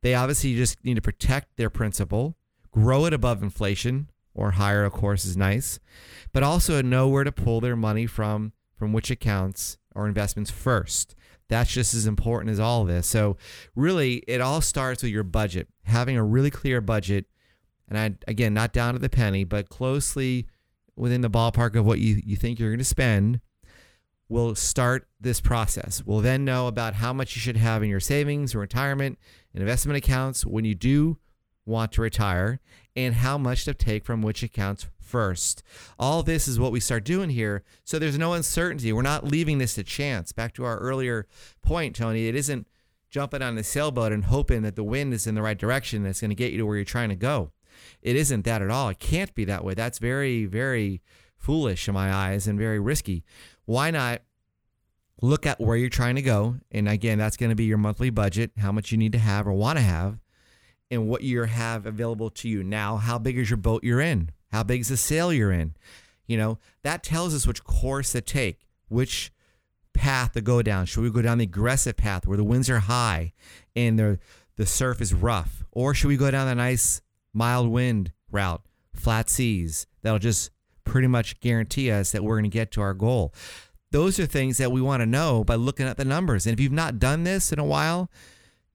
They 0.00 0.16
obviously 0.16 0.56
just 0.56 0.84
need 0.84 0.96
to 0.96 1.02
protect 1.02 1.56
their 1.56 1.70
principal, 1.70 2.36
grow 2.72 3.04
it 3.04 3.12
above 3.12 3.44
inflation 3.44 4.10
or 4.34 4.52
higher 4.52 4.84
of 4.84 4.92
course 4.92 5.24
is 5.24 5.36
nice, 5.36 5.78
but 6.32 6.42
also 6.42 6.82
know 6.82 7.06
where 7.06 7.22
to 7.22 7.30
pull 7.30 7.60
their 7.60 7.76
money 7.76 8.06
from 8.06 8.54
from 8.76 8.92
which 8.92 9.08
accounts 9.08 9.78
or 9.94 10.06
investments 10.06 10.50
first. 10.50 11.14
That's 11.48 11.70
just 11.70 11.94
as 11.94 12.06
important 12.06 12.50
as 12.50 12.60
all 12.60 12.82
of 12.82 12.88
this. 12.88 13.06
So, 13.06 13.36
really, 13.74 14.16
it 14.26 14.40
all 14.40 14.60
starts 14.60 15.02
with 15.02 15.12
your 15.12 15.24
budget. 15.24 15.68
Having 15.84 16.16
a 16.16 16.24
really 16.24 16.50
clear 16.50 16.80
budget, 16.80 17.26
and 17.88 17.98
I, 17.98 18.14
again, 18.26 18.54
not 18.54 18.72
down 18.72 18.94
to 18.94 19.00
the 19.00 19.10
penny, 19.10 19.44
but 19.44 19.68
closely 19.68 20.46
within 20.96 21.20
the 21.20 21.30
ballpark 21.30 21.76
of 21.76 21.84
what 21.84 21.98
you, 21.98 22.22
you 22.24 22.36
think 22.36 22.58
you're 22.58 22.70
going 22.70 22.78
to 22.78 22.84
spend 22.84 23.40
we'll 24.32 24.54
start 24.54 25.06
this 25.20 25.40
process. 25.42 26.02
We'll 26.04 26.20
then 26.20 26.44
know 26.44 26.66
about 26.66 26.94
how 26.94 27.12
much 27.12 27.36
you 27.36 27.40
should 27.40 27.58
have 27.58 27.82
in 27.82 27.90
your 27.90 28.00
savings 28.00 28.54
retirement 28.54 29.18
and 29.52 29.62
investment 29.62 29.98
accounts 29.98 30.46
when 30.46 30.64
you 30.64 30.74
do 30.74 31.18
want 31.64 31.92
to 31.92 32.02
retire 32.02 32.60
and 32.96 33.16
how 33.16 33.38
much 33.38 33.64
to 33.64 33.74
take 33.74 34.04
from 34.04 34.22
which 34.22 34.42
accounts 34.42 34.86
first. 34.98 35.62
All 35.98 36.22
this 36.22 36.48
is 36.48 36.58
what 36.58 36.72
we 36.72 36.80
start 36.80 37.04
doing 37.04 37.30
here. 37.30 37.62
So 37.84 37.98
there's 37.98 38.18
no 38.18 38.32
uncertainty. 38.32 38.92
We're 38.92 39.02
not 39.02 39.24
leaving 39.24 39.58
this 39.58 39.74
to 39.74 39.84
chance. 39.84 40.32
Back 40.32 40.54
to 40.54 40.64
our 40.64 40.78
earlier 40.78 41.26
point, 41.62 41.96
Tony, 41.96 42.28
it 42.28 42.34
isn't 42.34 42.66
jumping 43.10 43.42
on 43.42 43.54
the 43.54 43.62
sailboat 43.62 44.12
and 44.12 44.24
hoping 44.24 44.62
that 44.62 44.74
the 44.74 44.82
wind 44.84 45.12
is 45.12 45.26
in 45.26 45.34
the 45.34 45.42
right 45.42 45.58
direction 45.58 46.02
that's 46.02 46.20
going 46.20 46.30
to 46.30 46.34
get 46.34 46.52
you 46.52 46.58
to 46.58 46.66
where 46.66 46.76
you're 46.76 46.84
trying 46.84 47.10
to 47.10 47.16
go. 47.16 47.52
It 48.00 48.16
isn't 48.16 48.44
that 48.44 48.62
at 48.62 48.70
all. 48.70 48.88
It 48.88 48.98
can't 48.98 49.34
be 49.34 49.44
that 49.44 49.64
way. 49.64 49.74
That's 49.74 49.98
very, 49.98 50.46
very 50.46 51.02
foolish 51.36 51.88
in 51.88 51.94
my 51.94 52.12
eyes 52.12 52.46
and 52.46 52.58
very 52.58 52.80
risky. 52.80 53.24
Why 53.64 53.90
not 53.90 54.22
look 55.20 55.46
at 55.46 55.60
where 55.60 55.76
you're 55.76 55.88
trying 55.88 56.16
to 56.16 56.22
go? 56.22 56.56
And 56.70 56.88
again, 56.88 57.18
that's 57.18 57.36
going 57.36 57.50
to 57.50 57.56
be 57.56 57.64
your 57.64 57.78
monthly 57.78 58.10
budget, 58.10 58.52
how 58.58 58.72
much 58.72 58.92
you 58.92 58.98
need 58.98 59.12
to 59.12 59.18
have 59.18 59.46
or 59.46 59.52
want 59.52 59.78
to 59.78 59.84
have, 59.84 60.18
and 60.92 61.08
what 61.08 61.22
you 61.22 61.42
have 61.42 61.86
available 61.86 62.28
to 62.28 62.48
you 62.48 62.62
now. 62.62 62.98
How 62.98 63.18
big 63.18 63.38
is 63.38 63.48
your 63.48 63.56
boat 63.56 63.82
you're 63.82 64.02
in? 64.02 64.30
How 64.52 64.62
big 64.62 64.82
is 64.82 64.88
the 64.88 64.98
sail 64.98 65.32
you're 65.32 65.50
in? 65.50 65.74
You 66.26 66.36
know, 66.36 66.58
that 66.82 67.02
tells 67.02 67.34
us 67.34 67.46
which 67.46 67.64
course 67.64 68.12
to 68.12 68.20
take, 68.20 68.68
which 68.88 69.32
path 69.94 70.32
to 70.32 70.42
go 70.42 70.60
down. 70.60 70.84
Should 70.84 71.02
we 71.02 71.10
go 71.10 71.22
down 71.22 71.38
the 71.38 71.44
aggressive 71.44 71.96
path 71.96 72.26
where 72.26 72.36
the 72.36 72.44
winds 72.44 72.68
are 72.68 72.80
high 72.80 73.32
and 73.74 73.98
the 73.98 74.18
the 74.56 74.66
surf 74.66 75.00
is 75.00 75.14
rough, 75.14 75.64
or 75.72 75.94
should 75.94 76.08
we 76.08 76.18
go 76.18 76.30
down 76.30 76.46
the 76.46 76.54
nice 76.54 77.00
mild 77.32 77.68
wind 77.68 78.12
route, 78.30 78.60
flat 78.94 79.30
seas 79.30 79.86
that'll 80.02 80.18
just 80.18 80.50
pretty 80.84 81.08
much 81.08 81.40
guarantee 81.40 81.90
us 81.90 82.12
that 82.12 82.22
we're 82.22 82.36
going 82.36 82.44
to 82.44 82.50
get 82.50 82.70
to 82.72 82.82
our 82.82 82.92
goal? 82.92 83.32
Those 83.92 84.20
are 84.20 84.26
things 84.26 84.58
that 84.58 84.70
we 84.70 84.82
want 84.82 85.00
to 85.00 85.06
know 85.06 85.42
by 85.42 85.54
looking 85.54 85.86
at 85.86 85.96
the 85.96 86.04
numbers. 86.04 86.46
And 86.46 86.52
if 86.52 86.60
you've 86.60 86.70
not 86.70 86.98
done 86.98 87.24
this 87.24 87.50
in 87.50 87.58
a 87.58 87.64
while, 87.64 88.10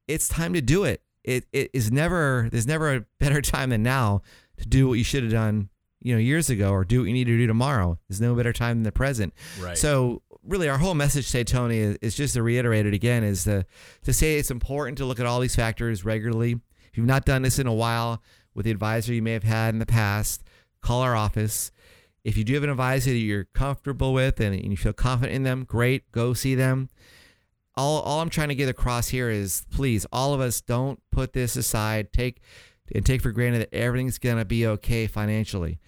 it's 0.08 0.28
time 0.28 0.52
to 0.54 0.60
do 0.60 0.82
it. 0.82 1.00
It 1.28 1.46
it 1.52 1.70
is 1.74 1.92
never 1.92 2.48
there's 2.50 2.66
never 2.66 2.94
a 2.94 3.04
better 3.20 3.42
time 3.54 3.70
than 3.70 3.82
now 3.82 4.22
to 4.56 4.66
do 4.66 4.88
what 4.88 4.94
you 4.94 5.04
should 5.04 5.22
have 5.22 5.32
done 5.32 5.68
you 6.00 6.14
know 6.14 6.18
years 6.18 6.48
ago 6.48 6.70
or 6.70 6.84
do 6.84 7.00
what 7.00 7.06
you 7.06 7.12
need 7.12 7.26
to 7.26 7.36
do 7.36 7.46
tomorrow. 7.46 7.98
There's 8.08 8.20
no 8.20 8.34
better 8.34 8.52
time 8.52 8.78
than 8.78 8.82
the 8.84 8.92
present. 8.92 9.34
Right. 9.60 9.76
so 9.76 10.22
really 10.42 10.68
our 10.68 10.78
whole 10.78 10.94
message 10.94 11.26
today 11.26 11.44
tony 11.44 11.78
is, 11.78 11.98
is 12.00 12.14
just 12.14 12.32
to 12.32 12.42
reiterate 12.42 12.86
it 12.86 12.94
again 12.94 13.22
is 13.22 13.44
to, 13.44 13.66
to 14.04 14.14
say 14.14 14.38
it's 14.38 14.50
important 14.50 14.96
to 14.96 15.04
look 15.04 15.20
at 15.20 15.26
all 15.26 15.40
these 15.40 15.54
factors 15.54 16.04
regularly. 16.04 16.52
If 16.90 16.96
you've 16.96 17.06
not 17.06 17.26
done 17.26 17.42
this 17.42 17.58
in 17.58 17.66
a 17.66 17.74
while 17.74 18.22
with 18.54 18.64
the 18.64 18.70
advisor 18.70 19.12
you 19.12 19.20
may 19.20 19.32
have 19.32 19.42
had 19.42 19.74
in 19.74 19.78
the 19.78 19.86
past 19.86 20.42
call 20.80 21.02
our 21.02 21.14
office. 21.14 21.70
If 22.24 22.38
you 22.38 22.44
do 22.44 22.54
have 22.54 22.62
an 22.62 22.70
advisor 22.70 23.10
that 23.10 23.18
you're 23.18 23.44
comfortable 23.44 24.14
with 24.14 24.40
and, 24.40 24.54
and 24.54 24.70
you 24.70 24.76
feel 24.76 24.94
confident 24.94 25.36
in 25.36 25.42
them 25.42 25.64
great 25.64 26.10
go 26.10 26.32
see 26.32 26.54
them 26.54 26.88
all, 27.78 28.02
all 28.02 28.20
i'm 28.20 28.28
trying 28.30 28.48
to 28.48 28.54
get 28.54 28.68
across 28.68 29.08
here 29.08 29.30
is 29.30 29.64
please 29.70 30.04
all 30.12 30.34
of 30.34 30.40
us 30.40 30.60
don't 30.60 31.00
put 31.12 31.32
this 31.32 31.56
aside 31.56 32.12
take 32.12 32.40
and 32.94 33.04
take 33.06 33.20
for 33.22 33.32
granted 33.32 33.60
that 33.60 33.74
everything's 33.74 34.18
going 34.18 34.38
to 34.38 34.44
be 34.46 34.66
okay 34.66 35.06
financially. 35.06 35.78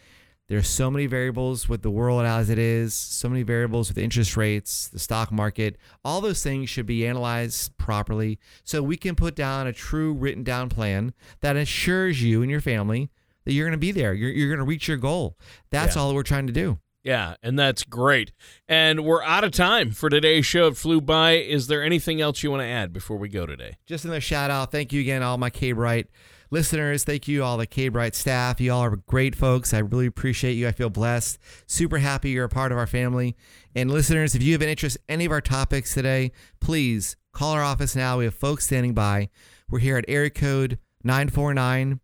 There's 0.48 0.68
so 0.68 0.90
many 0.90 1.06
variables 1.06 1.66
with 1.68 1.80
the 1.80 1.90
world 1.90 2.26
as 2.26 2.50
it 2.50 2.58
is, 2.58 2.92
so 2.92 3.28
many 3.28 3.42
variables 3.42 3.88
with 3.88 3.96
interest 3.96 4.36
rates, 4.36 4.88
the 4.88 4.98
stock 4.98 5.30
market. 5.32 5.78
All 6.04 6.20
those 6.20 6.42
things 6.42 6.68
should 6.68 6.84
be 6.86 7.06
analyzed 7.06 7.78
properly 7.78 8.38
so 8.64 8.82
we 8.82 8.96
can 8.98 9.14
put 9.14 9.34
down 9.36 9.66
a 9.66 9.72
true 9.72 10.12
written 10.12 10.42
down 10.42 10.68
plan 10.68 11.14
that 11.40 11.56
assures 11.56 12.22
you 12.22 12.42
and 12.42 12.50
your 12.50 12.60
family 12.60 13.10
that 13.44 13.52
you're 13.52 13.64
going 13.66 13.72
to 13.72 13.78
be 13.78 13.92
there. 13.92 14.12
You're, 14.12 14.30
you're 14.30 14.48
going 14.48 14.58
to 14.58 14.68
reach 14.68 14.88
your 14.88 14.96
goal. 14.98 15.38
That's 15.70 15.94
Yeah. 15.96 16.02
all 16.02 16.14
we're 16.14 16.22
trying 16.24 16.48
to 16.48 16.52
do. 16.52 16.78
Yeah, 17.02 17.36
and 17.42 17.58
that's 17.58 17.82
great. 17.84 18.32
And 18.68 19.04
we're 19.04 19.22
out 19.22 19.44
of 19.44 19.52
time 19.52 19.90
for 19.92 20.10
today's 20.10 20.44
show. 20.44 20.66
It 20.66 20.76
flew 20.76 21.00
by. 21.00 21.32
Is 21.32 21.66
there 21.66 21.82
anything 21.82 22.20
else 22.20 22.42
you 22.42 22.50
want 22.50 22.60
to 22.60 22.66
add 22.66 22.92
before 22.92 23.16
we 23.16 23.28
go 23.28 23.46
today? 23.46 23.76
Just 23.86 24.04
another 24.04 24.20
shout 24.20 24.50
out. 24.50 24.70
Thank 24.70 24.92
you 24.92 25.00
again, 25.00 25.22
all 25.22 25.38
my 25.38 25.48
K 25.48 25.72
Bright 25.72 26.08
listeners. 26.50 27.04
Thank 27.04 27.26
you, 27.26 27.42
all 27.42 27.56
the 27.56 27.66
K 27.66 27.88
Bright 27.88 28.14
staff. 28.14 28.60
You 28.60 28.72
all 28.72 28.82
are 28.82 28.96
great 28.96 29.34
folks. 29.34 29.72
I 29.72 29.78
really 29.78 30.06
appreciate 30.06 30.52
you. 30.52 30.68
I 30.68 30.72
feel 30.72 30.90
blessed. 30.90 31.38
Super 31.66 31.98
happy 31.98 32.30
you're 32.30 32.44
a 32.44 32.50
part 32.50 32.70
of 32.72 32.76
our 32.78 32.86
family. 32.86 33.34
And 33.74 33.90
listeners, 33.90 34.34
if 34.34 34.42
you 34.42 34.52
have 34.52 34.62
an 34.62 34.68
interest 34.68 34.98
in 35.08 35.14
any 35.14 35.24
of 35.24 35.32
our 35.32 35.40
topics 35.40 35.94
today, 35.94 36.32
please 36.60 37.16
call 37.32 37.52
our 37.52 37.62
office 37.62 37.96
now. 37.96 38.18
We 38.18 38.24
have 38.24 38.34
folks 38.34 38.66
standing 38.66 38.92
by. 38.92 39.30
We're 39.70 39.78
here 39.78 39.96
at 39.96 40.04
area 40.06 40.30
code 40.30 40.78
949 41.02 42.00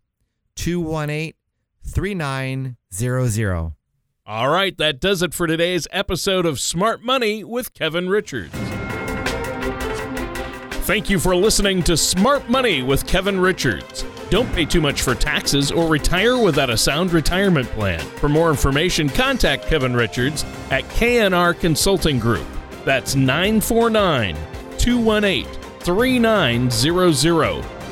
218 0.55 1.33
3900. 1.85 3.73
All 4.29 4.49
right, 4.49 4.77
that 4.77 4.99
does 4.99 5.21
it 5.21 5.33
for 5.33 5.47
today's 5.47 5.87
episode 5.89 6.45
of 6.45 6.59
Smart 6.59 7.01
Money 7.01 7.45
with 7.45 7.73
Kevin 7.73 8.09
Richards. 8.09 8.53
Thank 10.83 11.09
you 11.09 11.17
for 11.17 11.33
listening 11.33 11.81
to 11.83 11.95
Smart 11.95 12.49
Money 12.49 12.83
with 12.83 13.07
Kevin 13.07 13.39
Richards. 13.39 14.03
Don't 14.29 14.51
pay 14.51 14.65
too 14.65 14.81
much 14.81 15.01
for 15.01 15.15
taxes 15.15 15.71
or 15.71 15.87
retire 15.87 16.37
without 16.37 16.69
a 16.69 16.75
sound 16.75 17.13
retirement 17.13 17.69
plan. 17.69 18.01
For 18.01 18.27
more 18.27 18.49
information, 18.49 19.07
contact 19.07 19.67
Kevin 19.67 19.95
Richards 19.95 20.43
at 20.71 20.83
KNR 20.89 21.57
Consulting 21.57 22.19
Group. 22.19 22.47
That's 22.83 23.15
949 23.15 24.35
218 24.77 25.45
3900 25.79 27.76